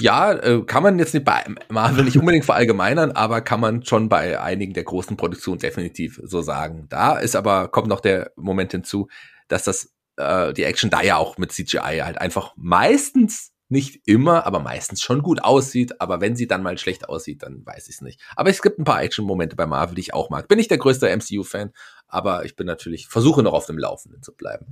[0.00, 4.08] Ja, äh, kann man jetzt nicht bei Marvel nicht unbedingt verallgemeinern, aber kann man schon
[4.08, 6.86] bei einigen der großen Produktionen definitiv so sagen.
[6.88, 9.08] Da ist aber, kommt noch der Moment hinzu,
[9.46, 14.46] dass das, äh, die Action da ja auch mit CGI halt einfach meistens nicht immer,
[14.46, 16.00] aber meistens schon gut aussieht.
[16.00, 18.20] Aber wenn sie dann mal schlecht aussieht, dann weiß ich es nicht.
[18.36, 20.48] Aber es gibt ein paar Action-Momente bei Marvel, die ich auch mag.
[20.48, 21.72] Bin ich der größte MCU-Fan,
[22.08, 24.66] aber ich bin natürlich, versuche noch auf dem Laufenden zu bleiben.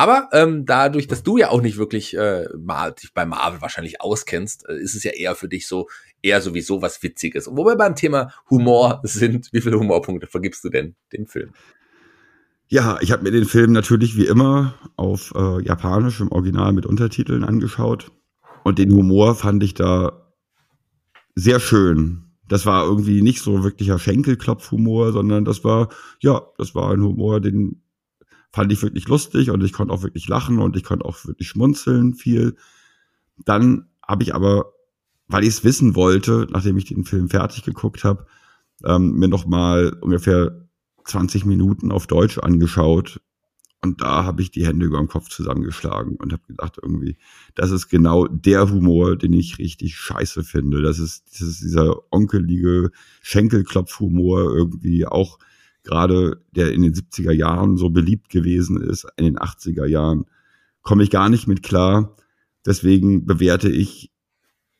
[0.00, 4.00] Aber ähm, dadurch, dass du ja auch nicht wirklich äh, mal, dich bei Marvel wahrscheinlich
[4.00, 5.90] auskennst, äh, ist es ja eher für dich so,
[6.22, 7.46] eher sowieso was Witziges.
[7.46, 11.50] Und wo wir beim Thema Humor sind, wie viele Humorpunkte vergibst du denn dem Film?
[12.68, 16.86] Ja, ich habe mir den Film natürlich wie immer auf äh, Japanisch im Original mit
[16.86, 18.10] Untertiteln angeschaut.
[18.64, 20.32] Und den Humor fand ich da
[21.34, 22.22] sehr schön.
[22.48, 27.42] Das war irgendwie nicht so wirklicher Schenkelklopfhumor, sondern das war, ja, das war ein Humor,
[27.42, 27.82] den
[28.52, 31.48] fand ich wirklich lustig und ich konnte auch wirklich lachen und ich konnte auch wirklich
[31.48, 32.56] schmunzeln viel.
[33.38, 34.72] Dann habe ich aber,
[35.28, 38.26] weil ich es wissen wollte, nachdem ich den Film fertig geguckt habe,
[38.84, 40.68] ähm, mir noch mal ungefähr
[41.04, 43.20] 20 Minuten auf Deutsch angeschaut
[43.82, 47.16] und da habe ich die Hände über dem Kopf zusammengeschlagen und habe gedacht, irgendwie,
[47.54, 50.82] das ist genau der Humor, den ich richtig scheiße finde.
[50.82, 52.90] Das ist, das ist dieser onkelige
[53.22, 55.38] Schenkelklopfhumor irgendwie auch
[55.84, 60.26] gerade der in den 70er Jahren so beliebt gewesen ist, in den 80er Jahren,
[60.82, 62.16] komme ich gar nicht mit klar.
[62.66, 64.10] Deswegen bewerte ich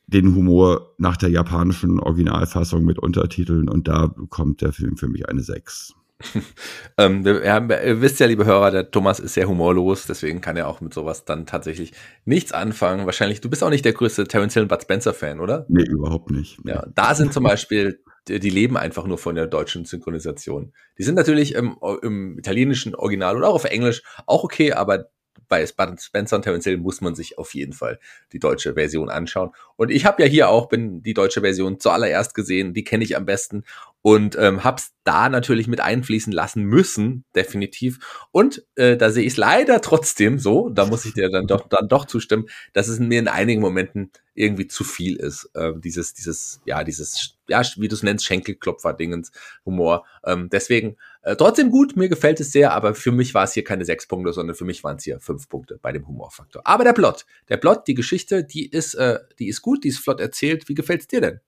[0.07, 5.27] den Humor nach der japanischen Originalfassung mit Untertiteln und da bekommt der Film für mich
[5.29, 5.95] eine 6.
[6.97, 10.57] ähm, wir, haben, ihr wisst ja, liebe Hörer, der Thomas ist sehr humorlos, deswegen kann
[10.57, 11.93] er auch mit sowas dann tatsächlich
[12.25, 13.05] nichts anfangen.
[13.05, 15.65] Wahrscheinlich, du bist auch nicht der größte Terence Hill und Bud Spencer Fan, oder?
[15.69, 16.59] Nee, überhaupt nicht.
[16.63, 20.73] Ja, da sind zum Beispiel, die, leben einfach nur von der deutschen Synchronisation.
[20.97, 25.09] Die sind natürlich im, im italienischen Original oder auch auf Englisch auch okay, aber
[25.47, 27.99] bei Spencer und Terence Hill muss man sich auf jeden Fall
[28.31, 29.51] die deutsche Version anschauen.
[29.75, 33.17] Und ich habe ja hier auch bin die deutsche Version zuallererst gesehen, die kenne ich
[33.17, 33.63] am besten
[34.01, 37.99] und ähm, hab's da natürlich mit einfließen lassen müssen, definitiv.
[38.31, 41.67] Und äh, da sehe ich es leider trotzdem so, da muss ich dir dann doch
[41.69, 45.49] dann doch zustimmen, dass es mir in einigen Momenten irgendwie zu viel ist.
[45.53, 49.31] Äh, dieses, dieses, ja, dieses, ja, wie du es nennst, Schenkelklopfer-Dingens,
[49.65, 50.05] Humor.
[50.23, 53.63] Ähm, deswegen äh, trotzdem gut, mir gefällt es sehr, aber für mich war es hier
[53.63, 56.63] keine sechs Punkte, sondern für mich waren es hier fünf Punkte bei dem Humorfaktor.
[56.65, 59.99] Aber der Plot, der Plot, die Geschichte, die ist, äh, die ist gut, die ist
[59.99, 60.69] flott erzählt.
[60.69, 61.39] Wie gefällt es dir denn?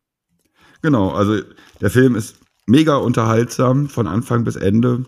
[0.84, 1.42] Genau, also
[1.80, 2.36] der Film ist
[2.68, 5.06] mega unterhaltsam von Anfang bis Ende.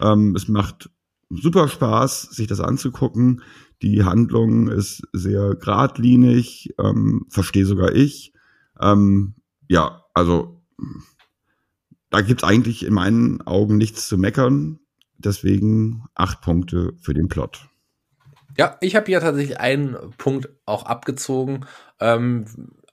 [0.00, 0.88] Ähm, es macht
[1.28, 3.42] super Spaß, sich das anzugucken.
[3.82, 8.32] Die Handlung ist sehr geradlinig, ähm, verstehe sogar ich.
[8.80, 9.34] Ähm,
[9.68, 10.62] ja, also
[12.08, 14.80] da gibt's eigentlich in meinen Augen nichts zu meckern.
[15.18, 17.68] Deswegen acht Punkte für den Plot.
[18.56, 21.66] Ja, ich habe hier tatsächlich einen Punkt auch abgezogen.
[22.00, 22.46] Ähm,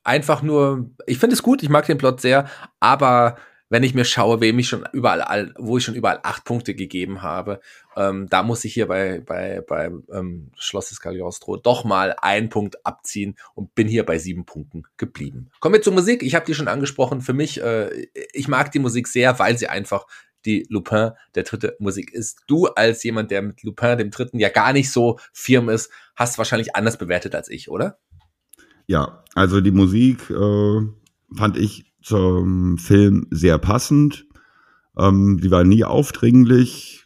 [0.08, 3.38] einfach nur, ich finde es gut, ich mag den Plot sehr, aber
[3.70, 7.22] wenn ich mir schaue, wem ich schon überall, wo ich schon überall acht Punkte gegeben
[7.22, 7.60] habe,
[7.98, 12.48] ähm, da muss ich hier bei, bei, bei ähm, Schloss des Cagliostro doch mal einen
[12.48, 15.50] Punkt abziehen und bin hier bei sieben Punkten geblieben.
[15.60, 16.24] Kommen wir zur Musik.
[16.24, 17.20] Ich habe die schon angesprochen.
[17.20, 20.08] Für mich, äh, ich mag die Musik sehr, weil sie einfach
[20.46, 22.44] die Lupin der dritte Musik ist.
[22.48, 26.38] Du als jemand, der mit Lupin dem dritten ja gar nicht so firm ist, hast
[26.38, 28.00] wahrscheinlich anders bewertet als ich, oder?
[28.88, 30.82] Ja, also die Musik äh,
[31.36, 34.26] fand ich zum Film sehr passend.
[34.98, 37.06] Ähm, die war nie aufdringlich,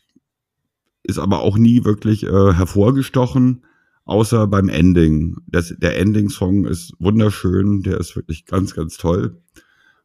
[1.03, 3.65] ist aber auch nie wirklich äh, hervorgestochen,
[4.05, 5.37] außer beim Ending.
[5.47, 9.41] Das, der Ending-Song ist wunderschön, der ist wirklich ganz, ganz toll.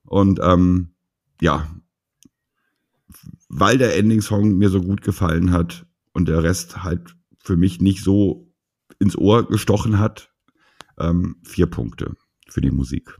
[0.05, 0.95] Und ähm,
[1.43, 1.69] ja,
[3.49, 8.03] weil der Ending-Song mir so gut gefallen hat und der Rest halt für mich nicht
[8.03, 8.51] so
[8.99, 10.33] ins Ohr gestochen hat,
[10.99, 12.15] ähm, vier Punkte
[12.49, 13.17] für die Musik.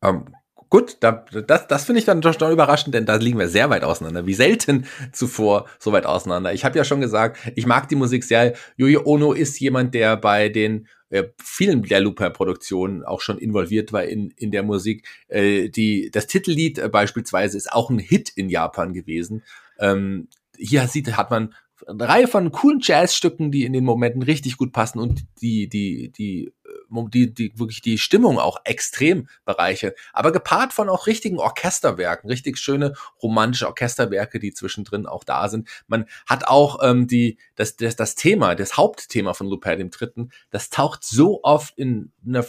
[0.00, 0.34] Um, ähm,
[0.70, 3.70] Gut, da, das, das finde ich dann doch schon überraschend, denn da liegen wir sehr
[3.70, 4.24] weit auseinander.
[4.26, 6.54] Wie selten zuvor so weit auseinander.
[6.54, 8.54] Ich habe ja schon gesagt, ich mag die Musik sehr.
[8.76, 14.04] Yuyo Ono ist jemand, der bei den äh, vielen der Looper-Produktionen auch schon involviert war
[14.04, 15.08] in, in der Musik.
[15.26, 19.42] Äh, die, das Titellied äh, beispielsweise ist auch ein Hit in Japan gewesen.
[19.80, 21.52] Ähm, hier sieht, hat man
[21.84, 26.12] eine Reihe von coolen Jazzstücken, die in den Momenten richtig gut passen und die, die,
[26.12, 26.52] die
[26.90, 32.58] die, die wirklich die Stimmung auch extrem bereichert, aber gepaart von auch richtigen Orchesterwerken, richtig
[32.58, 35.68] schöne romantische Orchesterwerke, die zwischendrin auch da sind.
[35.86, 40.30] Man hat auch ähm, die, das, das, das Thema, das Hauptthema von Lupin dem Dritten,
[40.50, 42.44] das taucht so oft in einer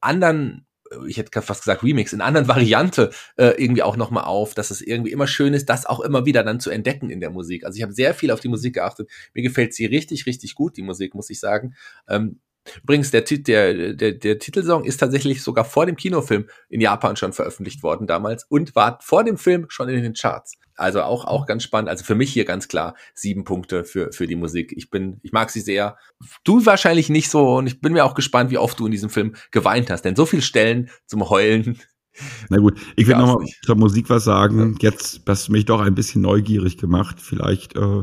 [0.00, 0.66] anderen
[1.08, 4.80] ich hätte fast gesagt Remix, in anderen Variante äh, irgendwie auch nochmal auf, dass es
[4.80, 7.64] irgendwie immer schön ist, das auch immer wieder dann zu entdecken in der Musik.
[7.64, 9.10] Also ich habe sehr viel auf die Musik geachtet.
[9.32, 11.74] Mir gefällt sie richtig, richtig gut, die Musik, muss ich sagen.
[12.08, 12.38] Ähm,
[12.82, 17.32] Übrigens, der, der, der, der Titelsong ist tatsächlich sogar vor dem Kinofilm in Japan schon
[17.32, 20.56] veröffentlicht worden damals und war vor dem Film schon in den Charts.
[20.76, 21.88] Also auch, auch ganz spannend.
[21.88, 24.72] Also für mich hier ganz klar sieben Punkte für, für die Musik.
[24.76, 25.96] Ich bin, ich mag sie sehr.
[26.42, 29.10] Du wahrscheinlich nicht so und ich bin mir auch gespannt, wie oft du in diesem
[29.10, 30.02] Film geweint hast.
[30.02, 31.78] Denn so viele Stellen zum Heulen.
[32.48, 34.76] Na gut, ich will nochmal zur Musik was sagen.
[34.80, 37.16] Jetzt hast du mich doch ein bisschen neugierig gemacht.
[37.20, 38.02] Vielleicht äh,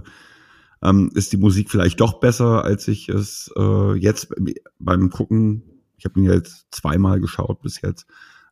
[0.84, 4.34] ähm, ist die Musik vielleicht doch besser, als ich es äh, jetzt
[4.80, 5.63] beim Gucken,
[5.98, 8.08] ich habe ihn jetzt zweimal geschaut bis jetzt,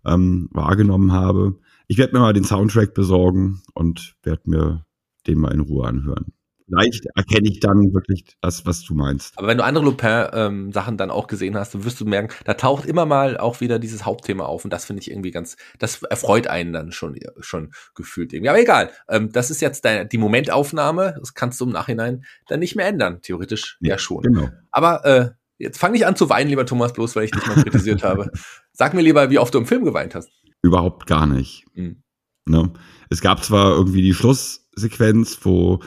[0.05, 1.57] ähm, wahrgenommen habe.
[1.87, 4.85] Ich werde mir mal den Soundtrack besorgen und werde mir
[5.27, 6.33] den mal in Ruhe anhören
[6.69, 9.37] vielleicht erkenne ich dann wirklich das, was du meinst.
[9.37, 12.53] Aber wenn du andere Lupin-Sachen ähm, dann auch gesehen hast, dann wirst du merken, da
[12.53, 16.03] taucht immer mal auch wieder dieses Hauptthema auf und das finde ich irgendwie ganz, das
[16.03, 18.49] erfreut einen dann schon, schon gefühlt irgendwie.
[18.49, 22.59] Aber egal, ähm, das ist jetzt deine, die Momentaufnahme, das kannst du im Nachhinein dann
[22.59, 24.21] nicht mehr ändern, theoretisch ja, ja schon.
[24.21, 24.49] Genau.
[24.71, 27.55] Aber äh, jetzt fang nicht an zu weinen, lieber Thomas, bloß weil ich dich mal
[27.63, 28.31] kritisiert habe.
[28.71, 30.29] Sag mir lieber, wie oft du im Film geweint hast.
[30.61, 31.65] Überhaupt gar nicht.
[31.73, 32.03] Mhm.
[32.45, 32.71] Ne?
[33.09, 35.79] Es gab zwar irgendwie die Schlusssequenz, wo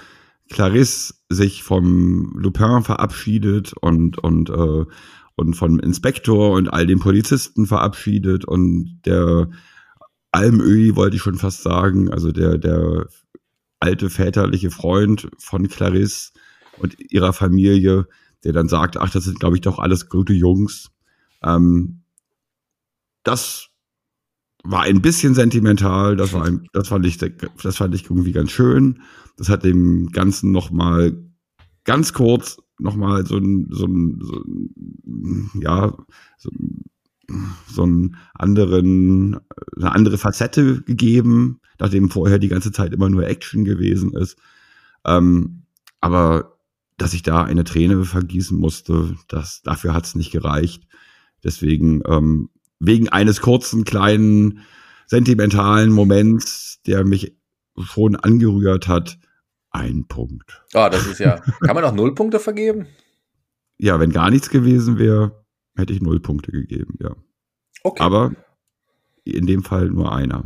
[0.53, 4.85] Clarisse sich vom Lupin verabschiedet und, und, äh,
[5.35, 9.51] und vom Inspektor und all den Polizisten verabschiedet und der
[10.31, 13.07] Almöhi wollte ich schon fast sagen, also der, der
[13.81, 16.33] alte väterliche Freund von Clarisse
[16.79, 18.07] und ihrer Familie,
[18.45, 20.91] der dann sagt, ach, das sind, glaube ich, doch alles gute Jungs.
[21.43, 22.03] Ähm,
[23.25, 23.69] das
[24.65, 28.51] war ein bisschen sentimental, das war ein, das fand ich, das fand ich irgendwie ganz
[28.51, 29.01] schön.
[29.37, 31.17] Das hat dem Ganzen noch mal
[31.85, 35.97] ganz kurz noch mal so ein, so ein, so ein ja,
[36.37, 36.51] so,
[37.69, 39.39] so einen anderen,
[39.77, 44.37] eine andere Facette gegeben, nachdem vorher die ganze Zeit immer nur Action gewesen ist.
[45.05, 45.63] Ähm,
[46.01, 46.59] aber
[46.99, 50.87] dass ich da eine Träne vergießen musste, das, dafür hat es nicht gereicht.
[51.43, 52.51] Deswegen, ähm,
[52.83, 54.61] wegen eines kurzen, kleinen,
[55.07, 57.37] sentimentalen Moments, der mich
[57.79, 59.19] schon angerührt hat,
[59.71, 60.65] ein Punkt.
[60.75, 61.37] Oh, das ist ja.
[61.61, 62.87] Kann man auch null Punkte vergeben?
[63.79, 65.45] Ja, wenn gar nichts gewesen wäre,
[65.77, 67.15] hätte ich null Punkte gegeben, ja.
[67.85, 68.03] Okay.
[68.03, 68.33] Aber
[69.25, 70.45] in dem Fall nur einer.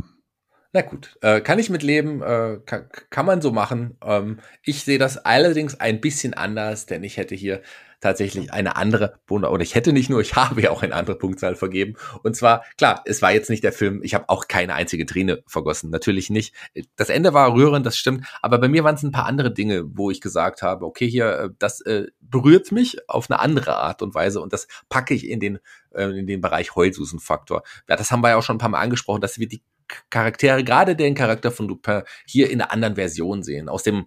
[0.73, 3.97] Na gut, äh, kann ich mitleben, äh, kann, kann man so machen.
[4.03, 7.61] Ähm, ich sehe das allerdings ein bisschen anders, denn ich hätte hier
[7.99, 11.55] tatsächlich eine andere, oder ich hätte nicht nur, ich habe ja auch eine andere Punktzahl
[11.55, 11.95] vergeben.
[12.23, 15.43] Und zwar, klar, es war jetzt nicht der Film, ich habe auch keine einzige Träne
[15.47, 16.53] vergossen, natürlich nicht.
[16.95, 19.83] Das Ende war rührend, das stimmt, aber bei mir waren es ein paar andere Dinge,
[19.97, 24.01] wo ich gesagt habe, okay, hier, äh, das äh, berührt mich auf eine andere Art
[24.01, 25.59] und Weise und das packe ich in den,
[25.91, 27.63] äh, in den Bereich Heulsusen-Faktor.
[27.87, 29.63] Ja, das haben wir ja auch schon ein paar Mal angesprochen, dass wir die
[30.09, 33.69] Charaktere, gerade den Charakter von Lupin, hier in einer anderen Version sehen.
[33.69, 34.05] Aus dem,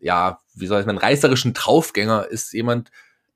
[0.00, 2.90] ja, wie soll ich sagen, reißerischen Draufgänger ist jemand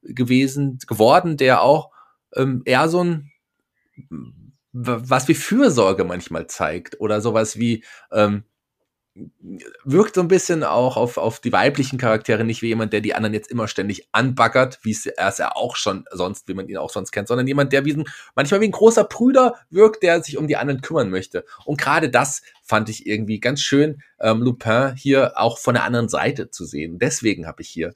[0.04, 1.90] gewesen, geworden, der auch
[2.34, 3.30] ähm, eher so ein
[4.72, 8.42] was wie Fürsorge manchmal zeigt oder sowas wie ähm,
[9.84, 13.14] wirkt so ein bisschen auch auf, auf die weiblichen Charaktere nicht wie jemand, der die
[13.14, 16.68] anderen jetzt immer ständig anbaggert, wie es er es ja auch schon sonst, wie man
[16.68, 20.02] ihn auch sonst kennt, sondern jemand, der wie ein, manchmal wie ein großer Brüder wirkt,
[20.02, 21.44] der sich um die anderen kümmern möchte.
[21.64, 26.08] Und gerade das fand ich irgendwie ganz schön, ähm, Lupin hier auch von der anderen
[26.08, 26.98] Seite zu sehen.
[26.98, 27.94] Deswegen habe ich hier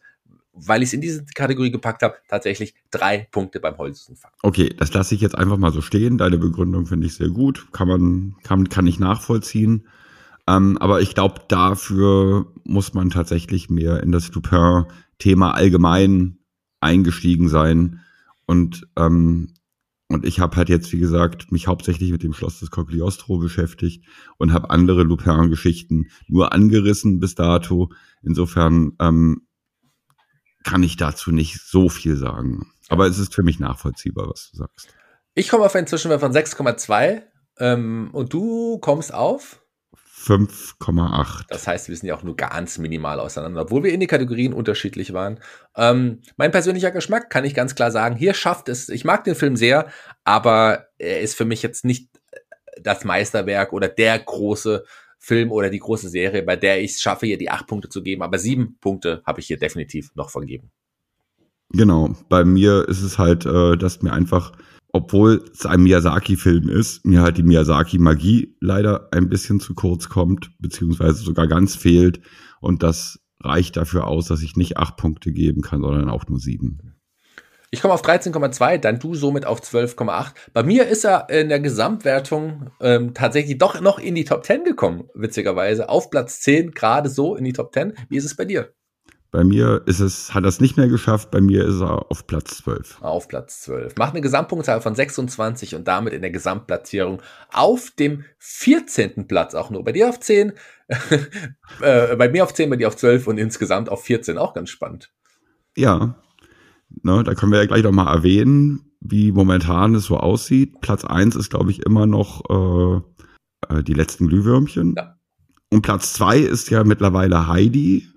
[0.66, 4.34] weil ich es in diese Kategorie gepackt habe, tatsächlich drei Punkte beim Holzfakt.
[4.42, 6.18] Okay, das lasse ich jetzt einfach mal so stehen.
[6.18, 7.72] Deine Begründung finde ich sehr gut.
[7.72, 9.86] Kann man, kann, kann ich nachvollziehen.
[10.48, 16.38] Ähm, aber ich glaube, dafür muss man tatsächlich mehr in das Lupin-Thema allgemein
[16.80, 18.00] eingestiegen sein.
[18.46, 19.52] Und, ähm,
[20.08, 24.06] und ich habe halt jetzt, wie gesagt, mich hauptsächlich mit dem Schloss des Cogliostro beschäftigt
[24.38, 27.90] und habe andere Lupin-Geschichten nur angerissen bis dato.
[28.22, 29.42] Insofern ähm,
[30.64, 32.72] kann ich dazu nicht so viel sagen.
[32.88, 34.88] Aber es ist für mich nachvollziehbar, was du sagst.
[35.34, 37.22] Ich komme auf einen Zwischenwert von 6,2
[37.58, 39.62] ähm, und du kommst auf
[40.24, 41.44] 5,8.
[41.48, 44.52] Das heißt, wir sind ja auch nur ganz minimal auseinander, obwohl wir in die Kategorien
[44.52, 45.38] unterschiedlich waren.
[45.76, 49.36] Ähm, mein persönlicher Geschmack kann ich ganz klar sagen, hier schafft es, ich mag den
[49.36, 49.88] Film sehr,
[50.24, 52.10] aber er ist für mich jetzt nicht
[52.80, 54.84] das Meisterwerk oder der große
[55.18, 58.02] Film oder die große Serie, bei der ich es schaffe, hier die acht Punkte zu
[58.02, 60.70] geben, aber sieben Punkte habe ich hier definitiv noch vergeben.
[61.70, 64.52] Genau, bei mir ist es halt, äh, dass mir einfach
[64.92, 70.50] obwohl es ein Miyazaki-Film ist, mir halt die Miyazaki-Magie leider ein bisschen zu kurz kommt,
[70.58, 72.20] beziehungsweise sogar ganz fehlt.
[72.60, 76.38] Und das reicht dafür aus, dass ich nicht acht Punkte geben kann, sondern auch nur
[76.38, 76.97] sieben.
[77.70, 80.32] Ich komme auf 13,2, dann du somit auf 12,8.
[80.54, 84.64] Bei mir ist er in der Gesamtwertung ähm, tatsächlich doch noch in die Top 10
[84.64, 85.90] gekommen, witzigerweise.
[85.90, 87.92] Auf Platz 10, gerade so in die Top 10.
[88.08, 88.72] Wie ist es bei dir?
[89.30, 92.26] Bei mir ist es, hat er es nicht mehr geschafft, bei mir ist er auf
[92.26, 93.02] Platz 12.
[93.02, 93.96] Auf Platz 12.
[93.96, 97.20] Macht eine Gesamtpunktzahl von 26 und damit in der Gesamtplatzierung
[97.52, 99.28] auf dem 14.
[99.28, 99.84] Platz auch nur.
[99.84, 100.54] Bei dir auf 10,
[101.82, 104.38] äh, bei mir auf 10, bei dir auf 12 und insgesamt auf 14.
[104.38, 105.12] Auch ganz spannend.
[105.76, 106.16] Ja,
[107.02, 110.80] ne, da können wir ja gleich noch mal erwähnen, wie momentan es so aussieht.
[110.80, 114.94] Platz 1 ist, glaube ich, immer noch äh, äh, die letzten Glühwürmchen.
[114.96, 115.14] Ja.
[115.70, 118.08] Und Platz 2 ist ja mittlerweile Heidi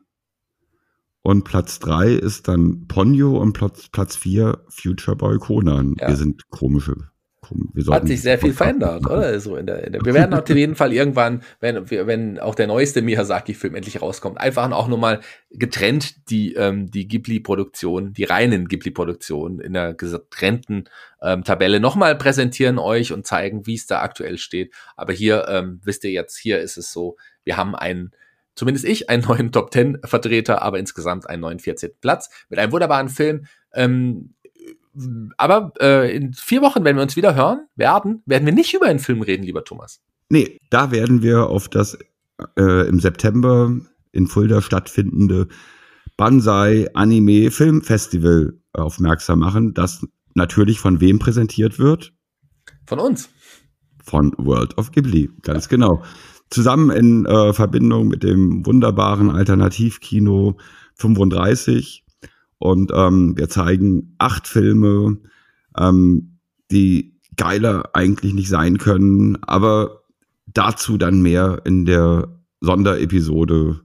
[1.23, 5.95] und Platz drei ist dann Ponyo und Platz, Platz vier Future Boy Conan.
[5.99, 6.09] Ja.
[6.09, 7.10] Wir sind komische.
[7.49, 9.39] Wir Hat sich sehr viel verändert, oder?
[9.39, 12.67] So in der, in der, wir werden auf jeden Fall irgendwann, wenn, wenn auch der
[12.67, 19.59] neueste Miyazaki-Film endlich rauskommt, einfach auch nochmal getrennt die, ähm, die Ghibli-Produktion, die reinen Ghibli-Produktionen
[19.59, 20.85] in der getrennten
[21.21, 24.73] ähm, Tabelle nochmal präsentieren euch und zeigen, wie es da aktuell steht.
[24.95, 28.11] Aber hier ähm, wisst ihr jetzt, hier ist es so, wir haben einen
[28.53, 31.91] zumindest ich, einen neuen Top 10 Vertreter, aber insgesamt einen neuen 14.
[32.01, 33.45] Platz mit einem wunderbaren Film.
[33.73, 34.35] Ähm,
[35.37, 38.87] aber äh, in vier Wochen, wenn wir uns wieder hören werden, werden wir nicht über
[38.87, 40.01] einen Film reden, lieber Thomas.
[40.29, 41.97] Nee, da werden wir auf das
[42.57, 43.73] äh, im September
[44.11, 45.47] in Fulda stattfindende
[46.17, 52.13] Banzai Anime Film Festival aufmerksam machen, das natürlich von wem präsentiert wird?
[52.85, 53.29] Von uns.
[54.03, 56.03] Von World of Ghibli, ganz genau
[56.51, 60.57] zusammen in äh, Verbindung mit dem wunderbaren Alternativkino
[60.95, 62.03] 35.
[62.61, 65.17] Und ähm, wir zeigen acht Filme,
[65.75, 66.37] ähm,
[66.69, 70.03] die geiler eigentlich nicht sein können, aber
[70.45, 73.81] dazu dann mehr in der Sonderepisode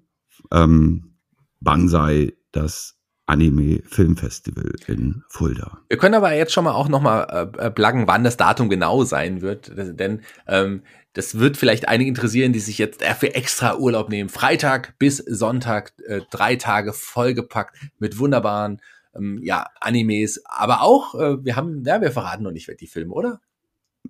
[0.53, 1.15] ähm,
[1.61, 2.96] Banzai, das
[3.27, 5.79] Anime Filmfestival in Fulda.
[5.89, 9.05] Wir können aber jetzt schon mal auch noch mal äh, pluggen, wann das Datum genau
[9.05, 14.11] sein wird, denn ähm, das wird vielleicht einige interessieren, die sich jetzt dafür extra Urlaub
[14.11, 14.29] nehmen.
[14.29, 18.81] Freitag bis Sonntag, äh, drei Tage vollgepackt mit wunderbaren
[19.17, 23.13] ähm, ja, Animes, aber auch, äh, wir haben, ja, wir verraten noch nicht die Filme,
[23.13, 23.41] oder?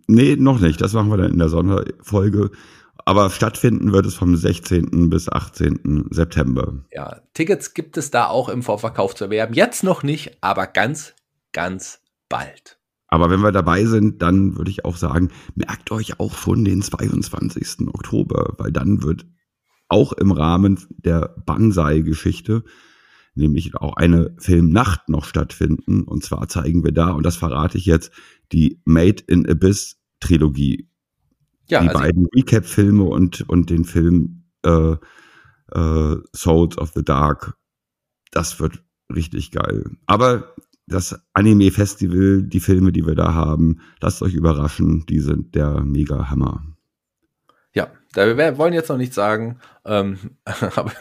[0.09, 0.81] Nee, noch nicht.
[0.81, 2.51] Das machen wir dann in der Sonderfolge.
[3.07, 5.09] Aber stattfinden wird es vom 16.
[5.09, 6.09] bis 18.
[6.11, 6.85] September.
[6.93, 9.55] Ja, Tickets gibt es da auch im Vorverkauf zu erwerben.
[9.55, 11.15] Jetzt noch nicht, aber ganz,
[11.53, 12.79] ganz bald.
[13.07, 16.83] Aber wenn wir dabei sind, dann würde ich auch sagen, merkt euch auch schon den
[16.83, 17.89] 22.
[17.89, 19.25] Oktober, weil dann wird
[19.89, 22.65] auch im Rahmen der Banzai-Geschichte
[23.37, 26.03] nämlich auch eine Filmnacht noch stattfinden.
[26.03, 28.11] Und zwar zeigen wir da, und das verrate ich jetzt,
[28.53, 30.89] die Made in Abyss Trilogie.
[31.69, 34.97] Ja, die also beiden Recap-Filme und, und den Film äh,
[35.73, 37.57] äh, Souls of the Dark.
[38.31, 38.83] Das wird
[39.15, 39.91] richtig geil.
[40.07, 40.55] Aber
[40.87, 46.65] das Anime-Festival, die Filme, die wir da haben, lasst euch überraschen, die sind der Mega-Hammer.
[47.75, 50.93] Ja, da wir wollen jetzt noch nichts sagen, ähm, aber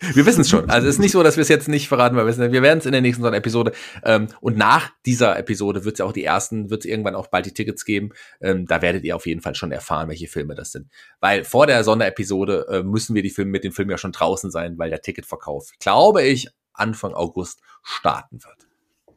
[0.00, 0.68] wir wissen es schon.
[0.68, 2.62] Also es ist nicht so, dass wir es jetzt nicht verraten, weil wir, wissen, wir
[2.62, 3.72] werden es in der nächsten Episode.
[4.04, 7.28] Ähm, und nach dieser Episode wird es ja auch die ersten, wird es irgendwann auch
[7.28, 8.10] bald die Tickets geben.
[8.40, 10.90] Ähm, da werdet ihr auf jeden Fall schon erfahren, welche Filme das sind.
[11.20, 14.50] Weil vor der Sonderepisode äh, müssen wir die Filme mit den Filmen ja schon draußen
[14.50, 18.66] sein, weil der Ticketverkauf, glaube ich, Anfang August starten wird.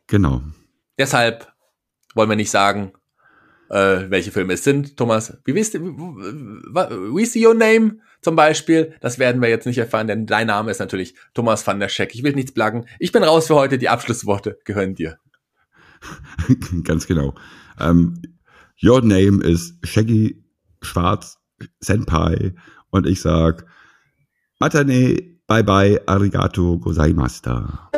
[0.07, 0.41] Genau.
[0.97, 1.51] Deshalb
[2.15, 2.93] wollen wir nicht sagen,
[3.69, 4.97] äh, welche Filme es sind.
[4.97, 8.93] Thomas, wie wisst ihr, wie ist your name zum Beispiel?
[9.01, 12.13] Das werden wir jetzt nicht erfahren, denn dein Name ist natürlich Thomas van der Scheck.
[12.13, 12.85] Ich will nichts pluggen.
[12.99, 13.77] Ich bin raus für heute.
[13.77, 15.17] Die Abschlussworte gehören dir.
[16.83, 17.35] Ganz genau.
[17.79, 18.21] Um, ähm,
[18.81, 20.43] your name is Shaggy
[20.81, 21.37] Schwarz
[21.79, 22.53] Senpai
[22.89, 23.65] und ich sag
[24.59, 25.17] Matane,
[25.47, 27.89] bye bye, arigato gozaimashita.